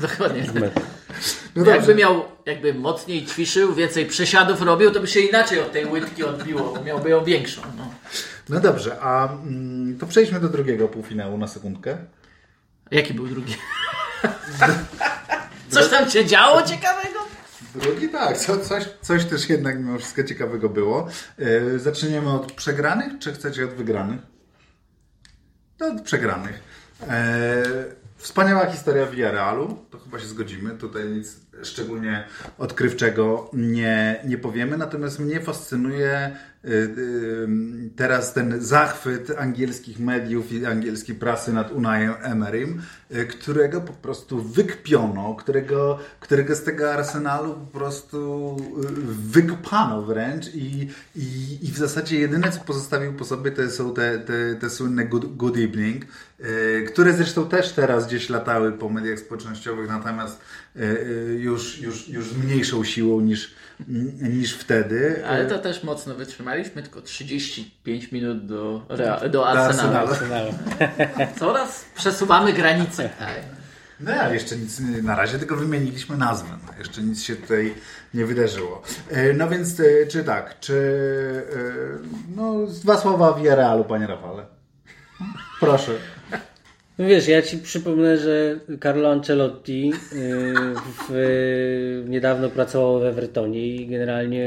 [0.00, 0.42] Dokładnie.
[1.56, 1.94] No Jakby dobrze.
[1.94, 6.72] miał, jakby mocniej ćwiczył, więcej przysiadów robił, to by się inaczej od tej łydki odbiło,
[6.76, 7.60] bo miałby ją większą.
[7.78, 7.84] No.
[8.48, 11.98] No dobrze, a mm, to przejdźmy do drugiego półfinału na sekundkę.
[12.90, 13.54] Jaki był drugi?
[15.68, 17.18] Coś tam się działo ciekawego?
[17.74, 21.08] Drugi tak, co, coś, coś też jednak mimo wszystko ciekawego było.
[21.38, 24.20] Yy, zaczniemy od przegranych, czy chcecie od wygranych?
[25.80, 26.62] No, od przegranych.
[27.08, 27.62] E,
[28.16, 30.70] wspaniała historia Villarrealu, to chyba się zgodzimy.
[30.70, 32.24] Tutaj nic szczególnie
[32.58, 34.76] odkrywczego nie, nie powiemy.
[34.76, 37.48] Natomiast mnie fascynuje y, y,
[37.96, 42.82] teraz ten zachwyt angielskich mediów i angielskiej prasy nad Unajem Emerym,
[43.14, 48.56] y, którego po prostu wykpiono, którego, którego z tego arsenalu po prostu
[49.04, 54.18] wykopano wręcz i, i, i w zasadzie jedyne co pozostawił po sobie to są te,
[54.18, 56.04] te, te słynne good, good evening,
[56.86, 60.40] które zresztą też teraz gdzieś latały po mediach społecznościowych, natomiast
[61.38, 63.54] już, już, już z mniejszą siłą niż,
[64.20, 65.26] niż wtedy.
[65.26, 68.86] Ale to też mocno wytrzymaliśmy, tylko 35 minut do,
[69.30, 70.08] do Arsenalu.
[70.08, 70.52] Arsenalu.
[71.38, 73.10] Coraz przesuwamy granice.
[74.00, 76.58] No ale jeszcze nic, na razie tylko wymieniliśmy nazwę.
[76.78, 77.74] Jeszcze nic się tutaj
[78.14, 78.82] nie wydarzyło.
[79.34, 80.76] No więc, czy tak, czy
[82.36, 84.46] no, dwa słowa o Villarrealu, panie Rafale.
[85.60, 85.92] Proszę.
[86.98, 89.94] No wiesz, ja ci przypomnę, że Carlo Ancelotti yy,
[91.08, 94.38] w, yy, niedawno pracował w Evertonie i generalnie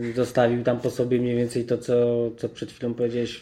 [0.00, 3.40] yy, zostawił tam po sobie mniej więcej to, co, co przed chwilą powiedziałeś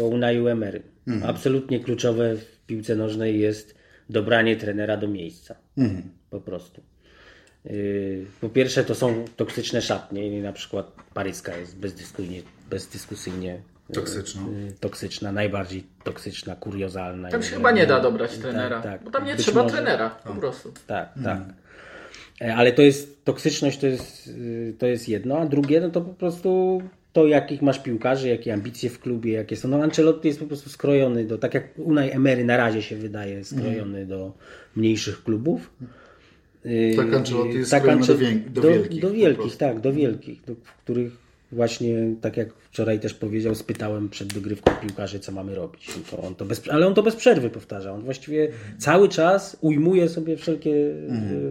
[0.00, 0.82] o Unaju Emery.
[1.24, 3.74] Absolutnie kluczowe w piłce nożnej jest
[4.10, 5.54] dobranie trenera do miejsca.
[6.30, 6.82] Po prostu.
[8.40, 14.52] Po pierwsze to są toksyczne szatnie i na przykład paryska jest bezdyskusyjnie, bezdyskusyjnie yy, Toksyczną.
[14.52, 17.28] yy, toksyczna, najbardziej toksyczna, kuriozalna.
[17.28, 19.04] Tam się chyba nie da dobrać trenera, tak.
[19.04, 19.74] bo tam nie Być trzeba może.
[19.74, 20.72] trenera, po prostu.
[20.86, 21.38] Tak, tak.
[22.40, 26.00] E, Ale to jest, toksyczność to jest, y, to jest jedno, a drugie no to
[26.00, 29.68] po prostu to, jakich masz piłkarzy, jakie ambicje w klubie, jakie są.
[29.68, 33.44] No Ancelotti jest po prostu skrojony do, tak jak Unai Emery na razie się wydaje,
[33.44, 34.32] skrojony do
[34.76, 35.70] mniejszych klubów.
[36.66, 39.80] Y, Tak Ancelotti jest tak skrojony do wiek- do do, wielkich Do po wielkich, tak,
[39.80, 41.12] do wielkich, do, w których
[41.52, 45.88] właśnie, tak jak wczoraj też powiedział, spytałem przed dogrywką piłkarzy, co mamy robić.
[45.88, 47.92] I To on to bez, ale on to bez przerwy powtarza.
[47.92, 48.48] On właściwie
[48.78, 50.70] cały czas ujmuje sobie wszelkie,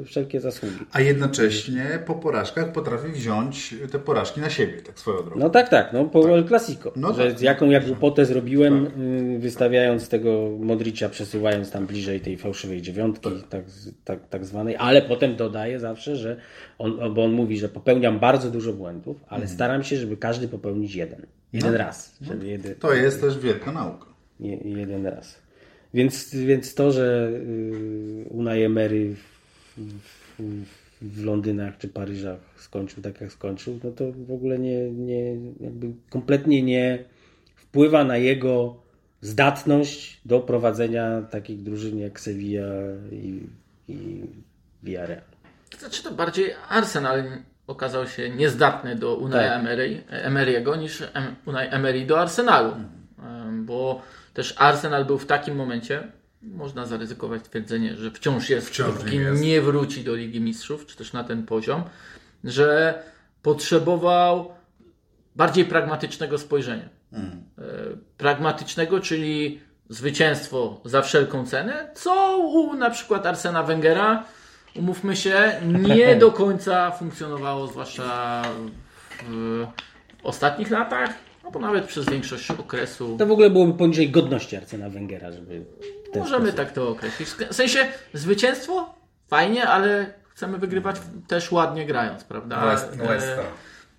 [0.01, 0.76] e, wszelkie zasługi.
[0.91, 5.39] A jednocześnie po porażkach potrafi wziąć te porażki na siebie, tak swoją drogą.
[5.39, 6.91] No tak, tak, no po El Clasico.
[6.95, 7.41] No że tak.
[7.41, 8.88] jaką ja głupotę zrobiłem,
[9.36, 14.76] y, wystawiając tego Modricza, przesuwając tam bliżej tej fałszywej dziewiątki, tak, z- tak, tak zwanej,
[14.76, 16.38] ale potem dodaje zawsze, że
[16.80, 19.55] on, bo on mówi, że popełniam bardzo dużo błędów, ale Mhm.
[19.55, 21.14] staram się, żeby każdy popełnić jeden.
[21.54, 21.78] Jeden No.
[21.78, 22.18] raz.
[22.22, 24.06] Żeby jeden, To jest też wielka nauka.
[24.39, 25.36] je, jeden raz.
[25.93, 29.82] Więc, więc to, że y, Unai Emery w,
[30.39, 30.66] w,
[31.02, 35.88] w Londynach czy Paryżach skończył tak, jak skończył, no to w ogóle nie, nie jakby
[36.10, 37.06] kompletnie nie
[37.56, 38.78] wpływa na jego
[39.22, 42.66] zdatność do prowadzenia takich drużyn jak Sevilla
[43.12, 43.39] i,
[43.88, 44.22] i
[44.84, 45.22] Villarreal.
[45.80, 47.24] Znaczy to bardziej Arsenal
[47.68, 49.59] okazał się niezdatny do Unai Tak.
[49.59, 52.72] Emery, Emery'ego niż Em- Unai Emery do Arsenalu.
[53.24, 54.01] Em, Bo
[54.34, 56.03] też Arsenal był w takim momencie,
[56.41, 59.41] można zaryzykować twierdzenie, że wciąż jest, Wciąż nie jest.
[59.41, 61.84] nie wróci do Ligi Mistrzów, czy też na ten poziom,
[62.43, 63.03] że
[63.41, 64.51] potrzebował
[65.36, 66.89] bardziej pragmatycznego spojrzenia.
[67.13, 67.20] E,
[68.18, 69.59] Pragmatycznego, czyli
[69.89, 74.24] zwycięstwo za wszelką cenę, co u na przykład Arsena Wengera,
[74.76, 75.51] umówmy się,
[75.97, 78.41] nie do końca funkcjonowało, zwłaszcza
[79.28, 79.65] w
[80.23, 81.09] ostatnich latach,
[81.43, 83.15] albo nawet przez większość okresu.
[83.19, 85.65] To w ogóle byłoby poniżej godności Arsena Wengera, żeby
[86.15, 86.55] Możemy sposób.
[86.65, 87.30] tak to określić.
[87.30, 88.95] W sensie zwycięstwo
[89.28, 90.95] fajnie, ale chcemy wygrywać
[91.28, 92.65] też ładnie grając, prawda?
[92.65, 93.41] West, E, Westa.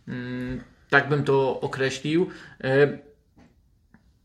[0.08, 2.30] Mm, tak bym to określił.
[2.64, 2.98] E,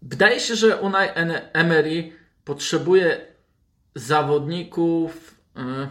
[0.03, 1.07] Wydaje się, że Unai
[1.53, 2.11] Emery
[2.45, 3.21] potrzebuje
[3.95, 5.89] zawodników e,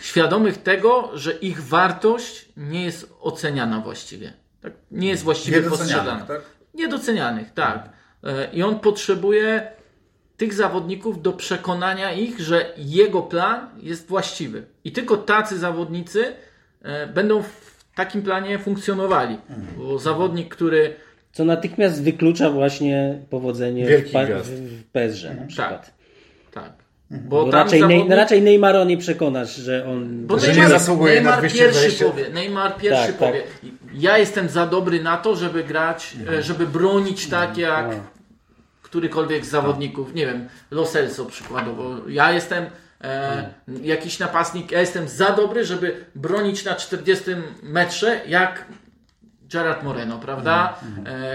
[0.00, 4.32] świadomych tego, że ich wartość nie jest oceniana właściwie.
[4.60, 4.72] Tak?
[4.90, 6.02] Nie jest właściwie postrzegana.
[6.02, 6.40] Niedocenianych, tak?
[6.74, 7.88] Niedocenianych, tak.
[8.24, 9.70] E, I on potrzebuje
[10.36, 14.66] tych zawodników do przekonania ich, że jego plan jest właściwy.
[14.84, 16.32] I tylko tacy zawodnicy
[16.82, 19.38] e, będą w takim planie funkcjonowali.
[19.78, 20.94] Bo zawodnik, który
[21.32, 24.50] Co natychmiast wyklucza właśnie powodzenie Wielkich w, pa- gwiazd.
[24.50, 25.94] w, w PSG na przykład.
[26.52, 26.72] tak.
[27.10, 30.26] Bo, Bo tam raczej, zawodnik, Ney, raczej Neymara nie przekonasz, że on...
[30.26, 31.80] bo że nie Neymar, zasługuje na Neymar 220.
[31.82, 33.28] pierwszy powie, Neymar pierwszy Tak, tak.
[33.28, 33.42] powie,
[33.94, 37.86] ja jestem za dobry na to, żeby grać, e, żeby bronić tak jak
[38.82, 41.94] którykolwiek z zawodników, nie wiem, Lo Celso przykładowo.
[42.08, 42.64] Ja jestem
[43.00, 43.50] e,
[43.82, 47.24] jakiś napastnik, ja jestem za dobry, żeby bronić na 40
[47.62, 48.64] metrze jak
[49.52, 50.80] Gerard Moreno, prawda?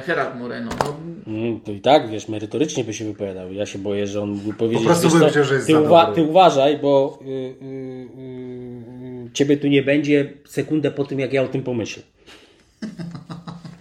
[0.08, 0.70] Gerard Moreno.
[0.80, 0.96] No,
[1.28, 3.54] Mm, To i tak, wiesz, merytorycznie by się wypowiadał.
[3.54, 4.86] Ja się boję, że on mógł powiedzieć...
[4.86, 6.16] prostu wiesz by co, powiedział, że jest ty, za uwa- dobry.
[6.24, 11.34] ty uważaj, bo y, y, y, y, ciebie tu nie będzie sekundę po tym, jak
[11.34, 12.04] ja o tym pomyślę.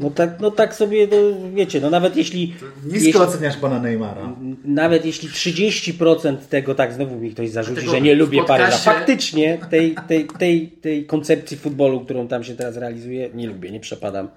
[0.00, 1.16] No tak, no tak sobie, no,
[1.54, 2.54] wiecie, no nawet jeśli...
[2.84, 4.36] Nisko jeśli oceniasz pana Neymara.
[4.64, 8.78] nawet jeśli 30% tego, tak znowu mi ktoś zarzuci, że nie lubię Paryża.
[8.78, 13.80] Faktycznie tej, tej, tej, tej koncepcji futbolu, którą tam się teraz realizuje, nie lubię, nie
[13.80, 14.28] przepadam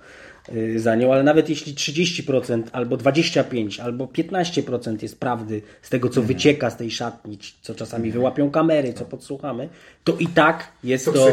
[0.56, 6.10] y, za nią, ale nawet jeśli 30% albo 25% albo 15% jest prawdy z tego,
[6.10, 9.70] co wycieka z tej szatni, co czasami wyłapią kamery, co podsłuchamy,
[10.04, 11.28] to i tak jest to,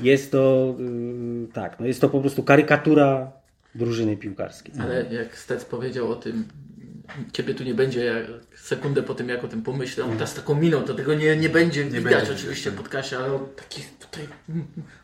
[0.00, 3.39] jest to y, tak, no jest to po prostu karykatura
[3.74, 4.74] drużyny piłkarskiej.
[4.82, 6.44] ale jak Stec powiedział o tym,
[7.32, 8.24] ciebie tu nie będzie, jak
[8.56, 11.48] sekundę po tym, jak o tym pomyślę, on teraz taką miną, to tego nie, nie
[11.48, 12.32] będzie widać będzie.
[12.32, 14.28] oczywiście pod Kasie, ale on taki tutaj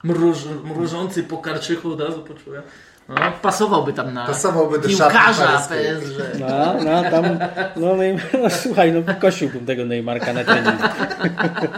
[0.04, 2.62] mruż, mrużący po karczychu od razu poczułem.
[3.08, 5.46] No, pasowałby tam na Pasowałby do piłkarza.
[5.68, 5.70] PSG.
[6.40, 7.24] No, no, tam,
[7.76, 10.82] no, Neym- no słuchaj, no kosiłbym tego Neymarka na treningu.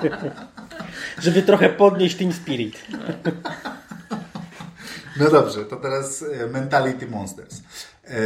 [1.22, 2.84] Żeby trochę podnieść team spirit.
[5.20, 7.62] No dobrze, to teraz e, Mentality Monsters.
[8.04, 8.18] E,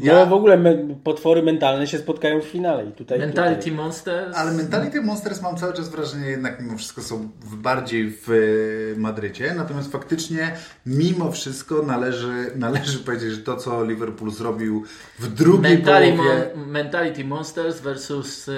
[0.00, 0.12] Ja...
[0.14, 3.18] No w ogóle me, potwory mentalne się spotkają w finale i tutaj...
[3.18, 3.72] Mentality tutaj.
[3.72, 4.36] Monsters.
[4.36, 8.98] ale Mentality Monsters mam cały czas wrażenie, jednak mimo wszystko są w, bardziej w e,
[9.00, 9.54] Madrycie.
[9.54, 10.56] Natomiast faktycznie,
[10.86, 14.84] mimo wszystko należy, należy powiedzieć, że to, co Liverpool zrobił
[15.18, 16.50] w drugiej Mentality, połowie...
[16.56, 18.50] Mon- Mentality Monsters versus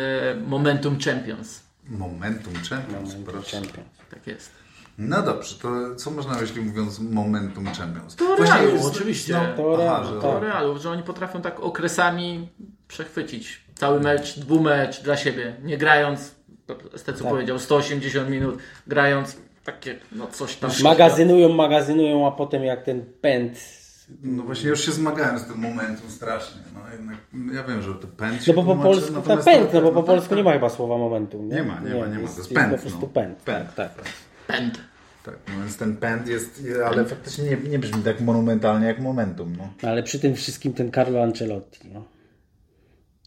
[0.47, 1.61] Momentum Champions.
[1.89, 3.57] Momentum Champions, Momentum proszę.
[3.57, 3.89] Champions.
[4.11, 4.58] Tak jest.
[4.99, 8.17] No dobrze, to co można na myśli mówiąc Momentum Champions?
[8.17, 9.33] To Realu, jest- oczywiście.
[9.57, 10.21] To aha, Realu, że, tak.
[10.23, 12.49] To Realu, że oni potrafią tak okresami
[12.89, 16.35] przechwycić cały mecz, dwumecz dla siebie, nie grając,
[16.97, 17.33] Stecu Tak.
[17.33, 20.71] powiedział, 180 minut, grając takie, no coś tam.
[20.83, 23.59] Magazynują, magazynują, a potem jak ten pęd...
[24.23, 26.61] No właśnie już się zmagałem z tym momentum strasznie.
[26.75, 27.17] No jednak
[27.55, 29.91] ja wiem, że to pęd No bo po tłumaczy, polsku, no pęd, to- no bo
[29.93, 30.37] po tak, polsku tak.
[30.39, 31.49] nie ma chyba słowa momentum.
[31.49, 33.07] Nie, Nie ma, nie ma, nie ma, jest, to jest jest pęd, po prostu no.
[33.07, 33.39] pęd.
[33.39, 33.75] Pęd.
[33.75, 34.05] Tak, tak.
[34.47, 34.81] Pęd.
[35.31, 35.39] Tak.
[35.49, 39.89] No więc ten pęd jest, ale faktycznie nie, nie brzmi tak monumentalnie jak momentum, no.
[39.91, 41.89] Ale przy tym wszystkim ten Carlo Ancelotti.
[41.93, 42.05] No,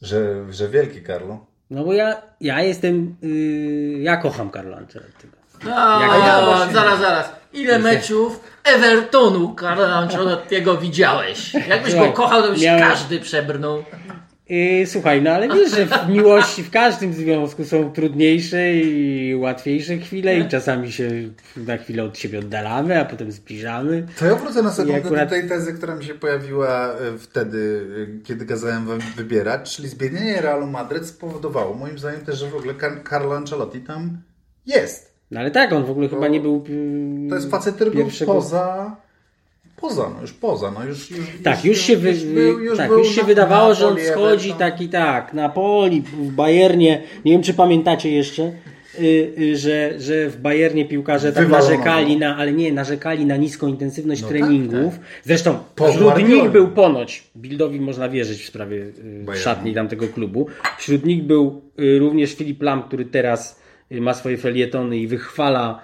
[0.02, 1.46] Że, że wielki Carlo.
[1.70, 3.16] no bo ja, ja jestem.
[3.22, 5.34] Yy, ja kocham Carlo Ancelottiego.
[5.76, 7.32] A, ja właśnie- zaraz, zaraz.
[7.54, 11.54] Ile meczów Evertonu Carlo Ancelottiego widziałeś?
[11.54, 13.84] Jakbyś go kochał, to byś miałem- każdy przebrnął.
[14.52, 19.98] Yy, słuchaj, no ale wiesz, że w miłości w każdym związku są trudniejsze i łatwiejsze
[19.98, 21.10] chwile i czasami się
[21.58, 24.08] na chwilę od siebie oddalamy, a potem zbliżamy.
[24.20, 27.86] To ja wrócę na sekundę akurat- do tej tezy, która mi się pojawiła e, wtedy,
[28.20, 32.56] e, kiedy kazałem wam wybierać, czyli zbiednienie Realu Madryt spowodowało moim zdaniem też, że w
[32.56, 34.18] ogóle Car- Carlo Ancelotti tam
[34.66, 35.14] jest.
[35.32, 36.64] No ale tak, on w ogóle chyba nie był.
[37.30, 38.96] To jest facet, który był poza...
[39.82, 41.12] Poza, no już poza, no już...
[41.12, 43.98] już Tak, już się, wy, już był- już tak, już się na- wydawało, że on
[44.00, 44.58] schodzi Everton.
[44.72, 48.52] taki tak, Napoli, w Bayernie, nie wiem czy pamiętacie jeszcze,
[49.00, 53.38] y, y, że, że w Bayernie piłkarze tak Wywalono narzekali na, ale nie, narzekali na
[53.38, 55.00] niską intensywność No treningów.
[55.24, 56.42] Zresztą Po wśród Guardioli.
[56.42, 58.78] nich był ponoć, Bildowi można wierzyć w sprawie
[59.34, 63.62] y, szatni tamtego klubu, wśród nich był y, również Filip Lam, który teraz
[63.92, 65.82] ma swoje felietony i wychwala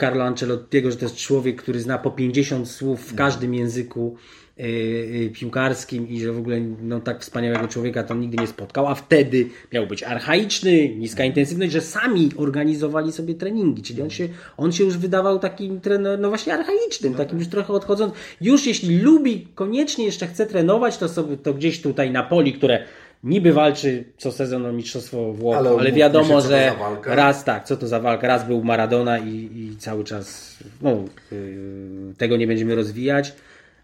[0.00, 4.16] Carlo Ancelottiego, że to jest człowiek, który zna po 50 słów w każdym języku
[4.60, 8.86] y, y, piłkarskim i że w ogóle no, tak wspaniałego człowieka to nigdy nie spotkał,
[8.86, 14.28] a wtedy miał być archaiczny, niska intensywność, że sami organizowali sobie treningi, czyli on się,
[14.56, 18.14] on się już wydawał takim trenerem, no właśnie archaicznym, takim już trochę odchodząc.
[18.40, 22.84] Już jeśli lubi, koniecznie jeszcze chce trenować, to sobie to gdzieś tutaj na poli, które
[23.24, 26.72] niby walczy co sezon o Mistrzostwo Włoch, Ale ale, wiadomo, się, że
[27.06, 32.14] raz tak, co to za walka, raz był Maradona i, i cały czas no, yy,
[32.18, 33.32] tego nie będziemy rozwijać.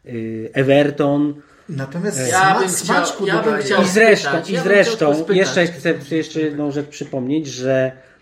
[0.05, 1.35] Yy, Everton.
[1.69, 4.73] Natomiast Ja sma- bym smaczku chciał- ja bym chciał- I zresztą, spytać, i ja bym
[4.73, 5.37] zresztą chciał spytać.
[5.37, 8.14] jeszcze chcę jeszcze jedną rzecz przypomnieć, że y, y,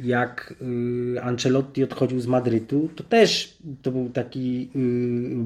[0.00, 4.78] jak y, Ancelotti odchodził z Madrytu, to też to był taki y,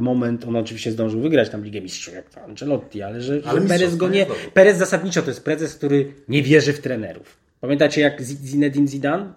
[0.03, 3.61] moment, on oczywiście zdążył wygrać tam Ligę Mistrzów, jak to Ancelotti, ale że, że Ale
[3.61, 4.27] Perez mistrzostwo go nie.
[4.55, 7.37] Perez zasadniczo to jest prezes, który nie wierzy w trenerów.
[7.61, 9.33] Pamiętacie jak Zinedine Zidane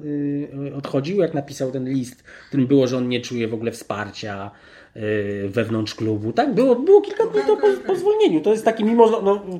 [0.67, 3.71] y, odchodził, jak napisał ten list, w którym było, że on nie czuje w ogóle
[3.71, 4.51] wsparcia
[4.95, 6.33] y, wewnątrz klubu.
[6.33, 8.41] Tak, było, było kilka dni to po, po zwolnieniu.
[8.41, 9.59] To jest taki mimo, no, no,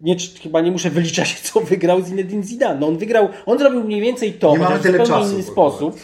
[0.00, 2.80] nie, chyba nie muszę wyliczać, co wygrał Zinedine Zidane.
[2.80, 5.96] No, on wygrał, on zrobił mniej więcej to, Nie w zupełnie czasu, inny sposób.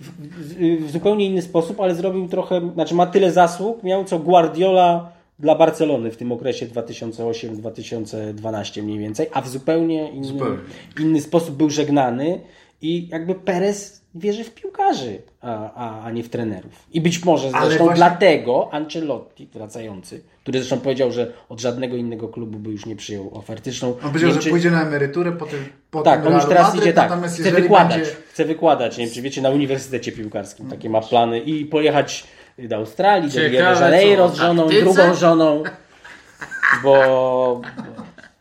[0.00, 5.12] w, w zupełnie inny sposób, ale zrobił trochę, znaczy ma tyle zasług, miał co Guardiola
[5.38, 10.58] dla Barcelony w tym okresie 2008-2012 mniej więcej, a w zupełnie inny, Zupełnie.
[11.00, 12.40] inny sposób był żegnany
[12.82, 16.86] i jakby Perez wierzy w piłkarzy, a, a, a nie w trenerów.
[16.92, 22.28] I być może zresztą właśnie- dlatego Ancelotti, wracający, który zresztą powiedział, że od żadnego innego
[22.28, 23.70] klubu by już nie przyjął oferty.
[23.70, 26.34] Zresztą On powiedział, wiem, że czy- pójdzie na emeryturę po tym po tak, tym on
[26.34, 29.50] już teraz Madryt, idzie tak, chce wykładać, będzie- chce wykładać, nie wiem czy wiecie, na
[29.50, 32.24] Uniwersytecie Piłkarskim takie ma plany i pojechać
[32.58, 35.62] do Australii, do Rio Ciekawe, de Janeiro co, z żoną, drugą żoną,
[36.82, 37.60] bo,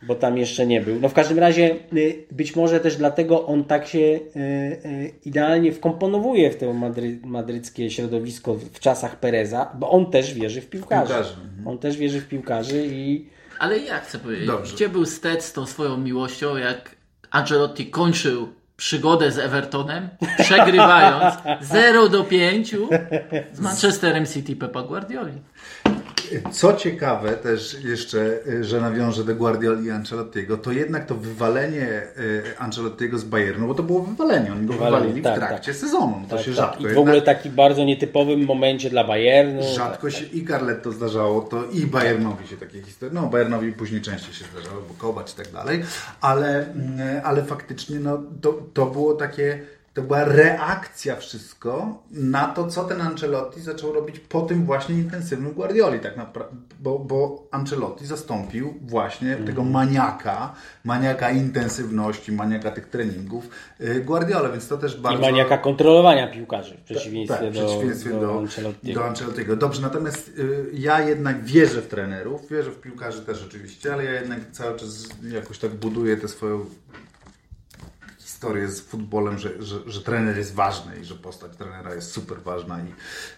[0.07, 0.99] bo tam jeszcze nie był.
[0.99, 5.71] No w każdym razie y, być może też dlatego on tak się y, y, idealnie
[5.71, 11.13] wkomponowuje w to madry, madryckie środowisko w czasach Pereza, bo on też wierzy w piłkarzy.
[11.13, 11.35] Piłkarzy,
[11.65, 13.29] On też wierzy w piłkarzy i
[13.59, 14.75] Ale ja chcę powiedzieć, Dobrze.
[14.75, 16.95] gdzie był Stec z tą swoją miłością, jak
[17.31, 18.47] Ancelotti kończył
[18.77, 22.75] przygodę z Evertonem, przegrywając 0 do 5
[23.53, 25.33] z Manchesterem City Pepa Guardioli.
[26.51, 32.01] Co ciekawe też jeszcze, y, że nawiążę do Guardioli i Ancelottiego, to jednak to wywalenie
[32.19, 36.19] y, Ancelottiego z Bayernu, bo to było wywalenie, oni go wywalili w tak, trakcie sezonu,
[36.21, 36.55] no to tak, się tak.
[36.55, 39.61] rzadko I w jednak- ogóle taki bardzo nietypowym momencie dla Bayernu.
[39.75, 44.33] Rzadko się i Carletto zdarzało, to i Bayernowi się takie historie, no Bayernowi później częściej
[44.33, 45.83] się zdarzało, bo Kovac i tak dalej,
[46.21, 49.59] ale, mm, ale faktycznie no, to, to było takie,
[49.93, 55.51] to była reakcja wszystko na to, co ten Ancelotti zaczął robić po tym właśnie intensywnym
[55.53, 59.47] Guardioli, tak naprawdę, bo, bo Ancelotti zastąpił właśnie Mhm.
[59.47, 63.49] tego maniaka, maniaka intensywności, maniaka tych treningów
[63.81, 65.17] y, Guardiola, więc to też bardzo...
[65.19, 68.99] I maniaka kontrolowania piłkarzy w przeciwieństwie, Tak, w do, przeciwieństwie do, do, Ancelottiego.
[68.99, 69.55] do Ancelottiego.
[69.55, 74.11] Dobrze, natomiast y, ja jednak wierzę w trenerów, wierzę w piłkarzy też oczywiście, ale ja
[74.13, 76.65] jednak cały czas jakoś tak buduję tę swoją
[78.43, 82.41] historię z futbolem, że, że, że trener jest ważny i że postać trenera jest super
[82.41, 82.91] ważna i,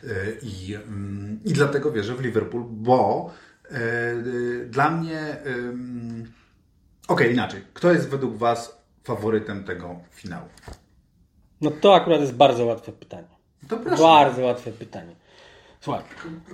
[0.08, 3.32] y, i, mm, i dlatego wierzę w Liverpool, bo
[3.66, 5.38] y, y, dla mnie
[7.08, 7.62] okej, inaczej.
[7.74, 10.48] Kto jest według Was faworytem tego finału?
[11.62, 13.28] No to akurat jest bardzo łatwe pytanie.
[13.68, 14.04] To proszę.
[14.04, 15.16] Bardzo łatwe pytanie.
[15.82, 16.04] Słuchaj,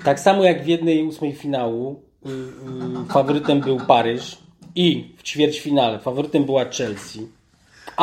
[0.03, 4.37] tak samo jak w jednej ósmej finału y, y, faworytem był Paryż
[4.75, 7.27] i w ćwierćfinale faworytem była Chelsea,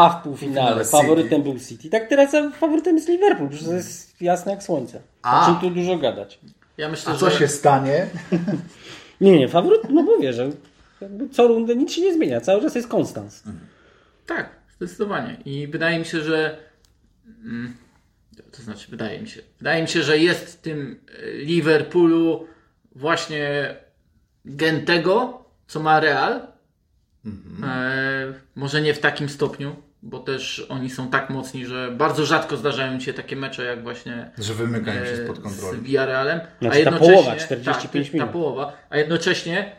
[0.04, 0.90] a w półfinale City.
[0.90, 1.90] faworytem był City.
[1.90, 5.00] Tak teraz faworytem jest Liverpool, przecież to jest jasne jak słońce.
[5.22, 5.42] A.
[5.42, 6.38] O czym tu dużo gadać.
[6.78, 8.06] Ja myślę, A co że się stanie?
[9.20, 10.50] Nie, nie, faworyt, no mówię, że
[11.00, 13.42] jakby co rundę nic się nie zmienia, cały czas jest konstans.
[14.26, 15.36] tak, zdecydowanie.
[15.44, 16.58] I wydaje mi się, że
[17.44, 17.76] mm,
[18.56, 22.46] to znaczy wydaje mi się, wydaje mi się, że jest w tym e, Liverpoolu
[22.94, 23.74] właśnie
[24.44, 26.40] gen tego, co ma Real.
[27.64, 32.56] E, może nie w takim stopniu, bo też oni są tak mocni, że bardzo rzadko
[32.56, 35.80] zdarzają się takie mecze jak właśnie Że wymykają się e, spod z kontroli.
[35.80, 36.40] Villarrealem.
[36.60, 38.28] Znaczy ta połowa, 45 tak, minut.
[38.28, 39.76] Ta połowa, a jednocześnie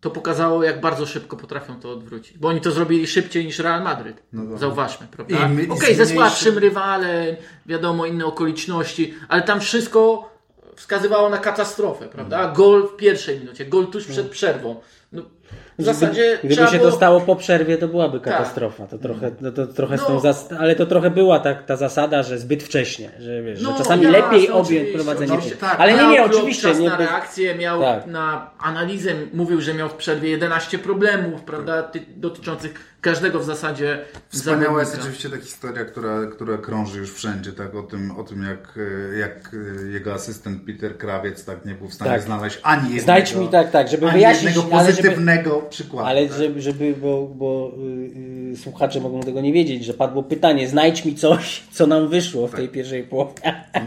[0.00, 2.38] to pokazało, jak bardzo szybko potrafią to odwrócić.
[2.38, 4.22] Bo oni to zrobili szybciej niż Real Madryt.
[4.32, 4.58] No.
[4.58, 5.50] Zauważmy, prawda?
[5.62, 7.36] I Okej, i ze słabszym rywalem,
[7.66, 10.30] wiadomo, inne okoliczności, ale tam wszystko
[10.76, 12.42] wskazywało na katastrofę, prawda?
[12.42, 12.54] Mm.
[12.54, 14.80] Gol w pierwszej minucie, gol tuż przed przerwą.
[15.12, 15.22] No,
[15.78, 16.90] w zasadzie Gdyby trzeba się było...
[16.90, 18.86] to stało po przerwie, to byłaby katastrofa.
[18.86, 20.20] To trochę, to, to trochę No.
[20.20, 23.78] zas- ale to trochę była ta, ta zasada, że zbyt wcześnie, że, wiesz, No, że
[23.78, 25.38] czasami jasne, lepiej objąć prowadzenie.
[25.60, 25.76] tak.
[25.80, 26.68] ale nie, nie, oczywiście.
[26.68, 28.06] czas Nie, na reakcję, miał Tak.
[28.06, 33.98] na analizę, mówił, że miał w przerwie 11 problemów, prawda, ty, dotyczących każdego w zasadzie
[34.28, 38.42] Wspaniała jest oczywiście ta historia, która, która krąży już wszędzie, tak, o tym, o tym
[38.42, 38.78] jak,
[39.20, 39.56] jak
[39.92, 42.22] jego asystent Peter Krawiec tak nie był w stanie Tak.
[42.22, 46.08] znaleźć ani jednego, Znajdź mi tak, tak, żeby wyjaśnić, jednego ale żeby- pozytywnego przykładu.
[46.08, 46.38] Ale tak?
[46.38, 51.04] żeby, żeby bo, bo y, y, słuchacze mogą tego nie wiedzieć, że padło pytanie, znajdź
[51.04, 53.32] mi coś, co nam wyszło w tej pierwszej połowie.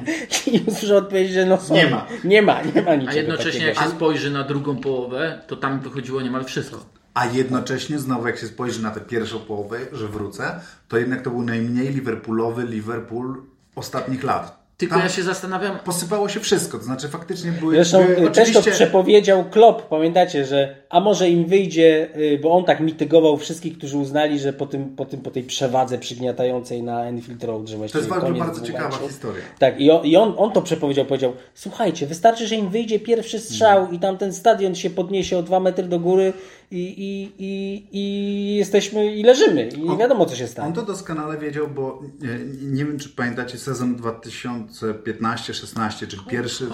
[0.53, 1.74] I usłyszę odpowiedź, że no są.
[1.74, 2.07] Nie ma.
[2.24, 3.80] Nie ma, nie ma niczego A jednocześnie takiego.
[3.82, 6.99] jak się spojrzy na drugą połowę, to tam wychodziło niemal wszystko.
[7.20, 11.30] A jednocześnie znowu jak się spojrzy na tę pierwszą połowę, że wrócę, to jednak to
[11.30, 13.41] był najmniej Liverpoolowy Liverpool
[13.76, 14.59] ostatnich lat.
[14.78, 18.32] Tylko Tam ja się zastanawiam, posypało się wszystko, to znaczy faktycznie były, Zresztą były y,
[18.32, 18.72] też to oczywiście...
[18.72, 23.97] przepowiedział Klopp, pamiętacie, że a może im wyjdzie, y, bo on tak mitygował wszystkich, którzy
[23.97, 27.78] uznali, że po, tym, po, tym, po tej przewadze przygniatającej na Enfield Road, że To
[27.78, 29.43] właściwie jest bardzo, bardzo ciekawa historia.
[29.59, 33.39] Tak, i on, i on, on to przepowiedział, powiedział, słuchajcie, wystarczy, że im wyjdzie pierwszy
[33.39, 36.34] strzał i tam ten stadion się podniesie o dwa metry do góry
[36.72, 40.67] i, i, i, i jesteśmy i leżymy i On- wiadomo, co się stanie.
[40.67, 46.67] On to doskonale wiedział, bo nie, nie wiem, czy pamiętacie sezon 2015-16, czyli pierwszy,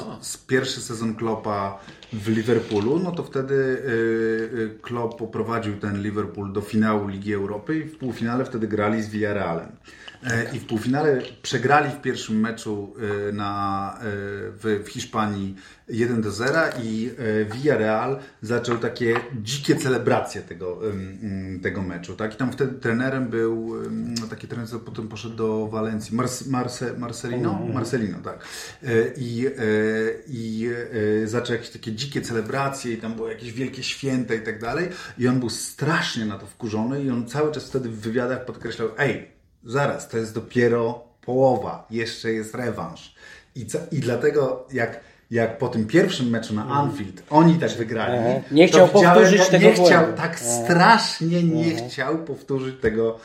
[0.48, 1.80] pierwszy sezon Kloppa
[2.14, 3.58] w Liverpoolu, no to wtedy y,
[4.60, 9.10] y, Klopp poprowadził ten Liverpool do finału Ligi Europy i w półfinale wtedy grali z
[9.10, 9.72] Villarrealem.
[10.26, 12.94] E, I w półfinale przegrali w pierwszym meczu
[13.30, 14.04] y, na, y,
[14.52, 15.56] w, w Hiszpanii
[15.90, 17.12] 1 do 0 i
[17.54, 20.82] Villarreal zaczął takie dzikie celebracje tego,
[21.64, 22.16] tego meczu.
[22.16, 22.34] Tak?
[22.34, 26.98] I tam wtedy trenerem był ym, taki trener, co potem poszedł do Walencji, Mars, Marce,
[26.98, 27.68] Marcelino?
[27.74, 28.46] Marcelino, tak.
[29.18, 29.48] I,
[30.28, 30.70] i
[31.26, 34.90] zaczął jakieś takie dzikie celebracje i tam było jakieś wielkie święta i tak dalej.
[35.18, 38.90] I on był strasznie na to wkurzony i on cały czas wtedy w wywiadach podkreślał,
[38.98, 39.35] ej,
[39.66, 43.16] zaraz, to jest dopiero połowa, jeszcze jest rewanż.
[43.56, 45.00] I, co, i dlatego jak,
[45.32, 48.42] jak po tym pierwszym meczu na Anfield oni tak wygrali, Mhm.
[48.52, 50.18] Nie to chciał powtórzyć jak tego nie chciał, błędu.
[50.18, 50.64] tak Mhm.
[50.66, 53.20] strasznie nie chciał powtórzyć tego,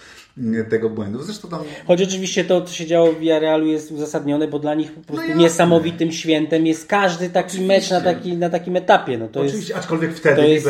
[0.71, 1.23] tego błędu.
[1.23, 4.93] Zresztą tam Choć oczywiście to, co się działo w Villarrealu jest uzasadnione, bo dla nich
[4.93, 5.43] po prostu jasne.
[5.43, 9.19] niesamowitym świętem jest każdy taki mecz na, taki, na takim etapie.
[9.19, 10.67] No to oczywiście, jest, aczkolwiek wtedy to jest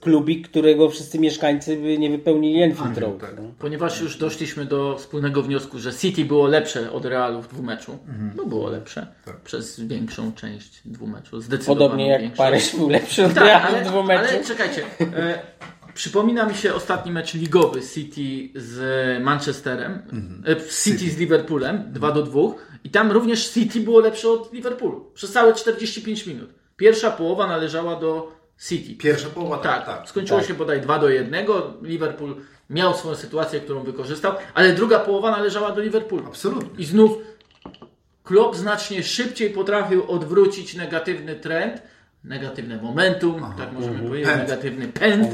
[0.00, 3.18] Klubik, którego wszyscy mieszkańcy by nie wypełnili Enfield Road.
[3.20, 3.34] tak.
[3.36, 3.42] No.
[3.58, 8.32] ponieważ już doszliśmy do wspólnego wniosku, że City było lepsze od Realu w dwumeczu, Mhm.
[8.36, 9.40] no było lepsze Tak.
[9.40, 12.36] przez większą część dwumeczu, zdecydowanie Podobnie jak większą.
[12.42, 14.28] Paryż był lepszy od Tak, Realu ale, w dwóch meczach.
[14.34, 14.82] ale czekajcie.
[15.00, 15.38] E,
[15.94, 18.78] przypomina mi się ostatni mecz ligowy City z
[19.24, 20.42] Manchesterem, Mhm.
[20.46, 22.40] e, City z Liverpoolem 2 do 2
[22.84, 26.50] i tam również City było lepsze od Liverpoolu przez całe 45 minut.
[26.76, 28.94] Pierwsza połowa należała do City.
[28.94, 30.08] pierwsza połowa, tak, Tak, tak.
[30.08, 30.48] skończyło Tak.
[30.48, 31.46] się bodaj 2 do 1.
[31.82, 32.36] Liverpool
[32.70, 36.26] miał swoją sytuację, którą wykorzystał, ale druga połowa należała do Liverpoolu.
[36.26, 36.70] Absolutnie.
[36.78, 37.12] I znów
[38.24, 41.82] Klopp znacznie szybciej potrafił odwrócić negatywny trend,
[42.24, 44.48] negatywne momentum, tak możemy powiedzieć, Pęd.
[44.48, 45.28] negatywny pęd,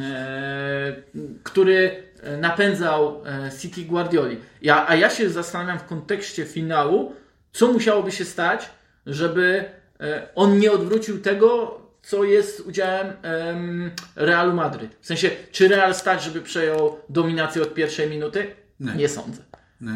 [0.00, 0.96] e,
[1.42, 2.02] który
[2.40, 4.36] napędzał e, City Guardioli.
[4.62, 7.12] Ja, a ja się zastanawiam w kontekście finału,
[7.52, 8.70] co musiałoby się stać,
[9.06, 9.64] żeby
[10.00, 14.96] e, on nie odwrócił tego, co jest udziałem em, Realu Madryt.
[15.00, 18.46] W sensie, czy Real stać, żeby przejął dominację od pierwszej minuty?
[18.80, 19.42] Nie, sądzę.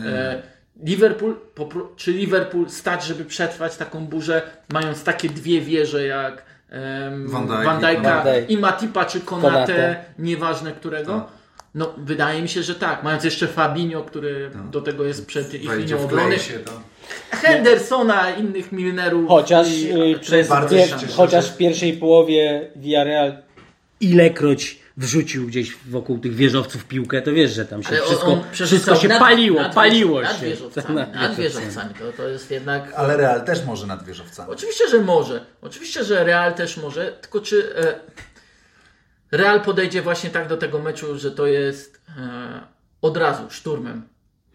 [0.07, 0.43] E,
[0.83, 1.37] Liverpool,
[1.97, 4.43] czy Liverpool stać, żeby przetrwać taką burzę,
[4.73, 10.05] mając takie dwie wieże jak em, Van Dijk Van Dijk'a i Matipa czy Konate, Konate.
[10.19, 11.29] nieważne którego.
[11.75, 13.03] No, wydaje mi się, że tak.
[13.03, 16.39] Mając jeszcze Fabinho, który do tego jest przed ich linią obrony.
[16.39, 16.73] się to.
[17.31, 19.29] Hendersona, innych Milnerów.
[19.29, 20.49] Chociaż, i- y, przez
[21.17, 23.39] chociaż że- w pierwszej połowie Villarreal
[24.01, 28.97] ilekroć wrzucił gdzieś wokół tych wieżowców piłkę, to wiesz, że tam się wszystko, on wszystko
[28.97, 30.47] się nad- paliło, nad paliło Nad się.
[30.47, 31.67] wieżowcami, Nad nad wieżowcami.
[31.67, 31.95] wieżowcami.
[31.95, 32.93] To, to jest jednak...
[32.97, 34.51] Ale Real też może nad wieżowcami.
[34.53, 35.47] Oczywiście, że może.
[35.63, 37.95] Oczywiście, że Real też może, tylko czy e,
[39.37, 42.61] Real podejdzie właśnie tak do tego meczu, że to jest e,
[43.03, 44.03] od razu szturmem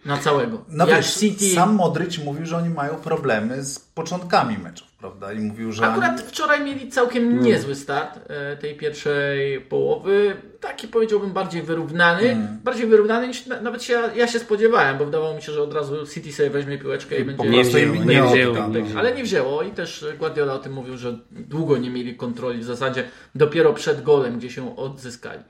[0.06, 0.66] na całego.
[0.70, 1.50] No Jak wiesz, City.
[1.50, 5.34] sam Modric mówił, że oni mają problemy z początkami meczów, prawda?
[5.34, 6.28] I mówił, że Akurat oni...
[6.28, 10.36] wczoraj mieli całkiem niezły start e, tej pierwszej połowy.
[10.62, 12.38] Taki powiedziałbym bardziej wyrównany.
[12.64, 15.74] Bardziej wyrównany niż na, nawet się, ja się spodziewałem, bo wydawało mi się, że od
[15.74, 17.54] razu City sobie weźmie piłeczkę i po będzie.
[17.54, 19.00] Prostu wzięło, nie wzięło, Tak, nie wzięło.
[19.00, 22.64] Ale nie wzięło i też Guardiola o tym mówił, że długo nie mieli kontroli, w
[22.64, 23.04] zasadzie
[23.36, 25.44] dopiero przed golem, gdzie się odzyskali.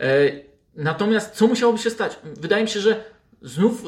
[0.00, 0.06] E,
[0.76, 2.18] Natomiast co musiałoby się stać?
[2.24, 3.04] Wydaje mi się, że
[3.42, 3.84] znów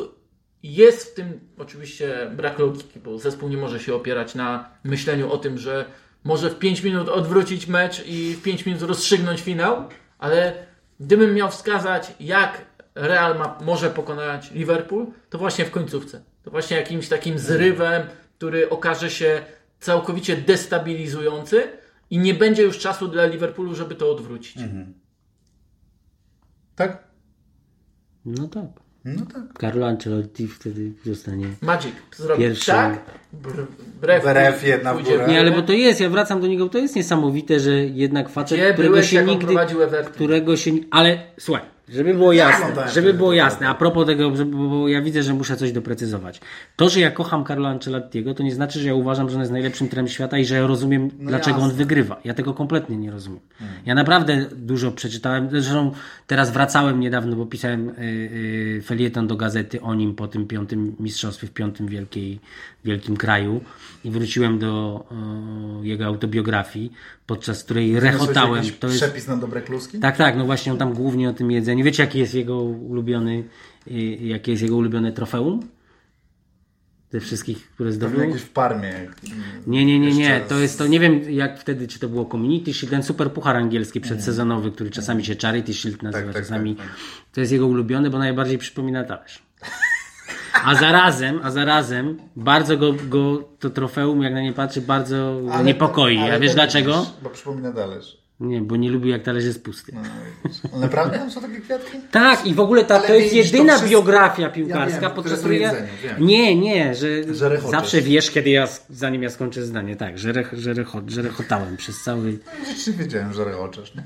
[0.63, 5.39] jest w tym oczywiście brak logiki, bo zespół nie może się opierać na myśleniu o
[5.39, 5.85] tym, że
[6.25, 9.89] może w 5 minut odwrócić mecz i w 5 minut rozstrzygnąć finał,
[10.19, 10.67] ale
[11.01, 16.25] gdybym miał wskazać, jak Real ma, może pokonać Liverpool, to właśnie w końcówce.
[16.43, 18.03] To właśnie jakimś takim zrywem,
[18.39, 19.43] który okaże się
[19.81, 21.69] całkowicie destabilizujący
[22.11, 24.57] i nie będzie już czasu dla Liverpoolu, żeby to odwrócić.
[26.77, 27.05] Tak?
[28.25, 28.82] No tak.
[29.05, 29.43] No tak.
[29.61, 31.47] Carlo Ancelotti wtedy zostanie...
[31.61, 33.01] Magic zrobił Pierwszy- tak,
[33.43, 33.67] br-
[34.01, 35.27] brew, Brew jedna w górę.
[35.29, 38.59] Nie, ale bo to jest, ja wracam do niego, to jest niesamowite, że jednak facet,
[38.59, 39.55] Gdzie którego byłeś, się nigdy...
[40.13, 40.71] którego się.
[40.91, 45.35] Ale słuchaj, żeby było jasne, żeby było jasne, a propos tego, bo ja widzę, że
[45.35, 46.41] muszę coś doprecyzować.
[46.77, 49.53] To, że ja kocham Carlo Ancelottiego, to nie znaczy, że ja uważam, że on jest
[49.53, 51.79] najlepszym trenerem świata i że ja rozumiem, dlaczego on jasne.
[51.79, 52.21] wygrywa.
[52.25, 53.41] Ja tego kompletnie nie rozumiem.
[53.87, 55.93] Ja naprawdę dużo przeczytałem, zresztą
[56.27, 57.93] teraz wracałem niedawno, bo pisałem y,
[58.79, 62.41] y, felieton do gazety o nim po tym piątym mistrzostwie w piątym wielkiej,
[62.85, 63.61] wielkim kraju
[64.05, 65.05] i wróciłem do
[65.83, 66.93] y, jego autobiografii,
[67.27, 68.57] podczas której rechotałem.
[68.65, 69.99] Jakiś To jest, przepis na dobre kluski?
[69.99, 71.85] tak, tak, no właśnie on tam głównie o tym jedzeniu.
[71.85, 73.45] Wiecie, jaki jest jego ulubiony,
[73.91, 75.61] y, jakie jest jego ulubione trofeum?
[77.11, 78.29] Ze wszystkich, które Pewnie zdobył?
[78.29, 78.93] jakieś w Parmie.
[79.67, 80.41] Nie, nie, nie, nie.
[80.49, 83.57] To jest to, nie wiem jak wtedy, czy to było Community Shield, ten super puchar
[83.57, 86.77] angielski przedsezonowy, który czasami się Charity Shield nazywa, Tak, tak, czasami.
[86.77, 86.97] tak, tak.
[87.33, 89.43] To jest jego ulubiony, bo najbardziej przypomina talerz.
[90.65, 95.63] A zarazem, a zarazem bardzo go, go to trofeum, jak na nie patrzy, bardzo go
[95.63, 96.19] niepokoi.
[96.19, 96.99] ale A wiesz to dlaczego?
[97.01, 98.23] widzisz, Bo przypomina talerz.
[98.41, 99.93] Nie, bo nie lubi jak talerz jest pusty.
[99.95, 100.01] No.
[100.73, 101.99] Ale naprawdę tam są takie kwiatki?
[102.11, 105.11] Tak, i w ogóle ta, Ale to jest to jedyna wszystko- biografia Ja piłkarska, wiem,
[105.11, 106.17] podczas które której ja...
[106.19, 110.53] Nie, nie, że, Że zawsze wiesz, kiedy ja, zanim ja skończę zdanie, tak, że, rech,
[110.57, 112.39] że, recho, że rechotałem przez cały...
[112.59, 113.93] Rzeczywiście wiedziałem, że rechoczesz.
[113.95, 114.03] No.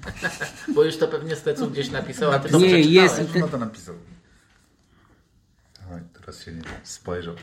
[0.75, 3.95] Bo już to pewnie Stecu gdzieś napisał, a ty to Nie, jest- No to napisał.
[6.27, 7.35] Teraz się nie spojrzał.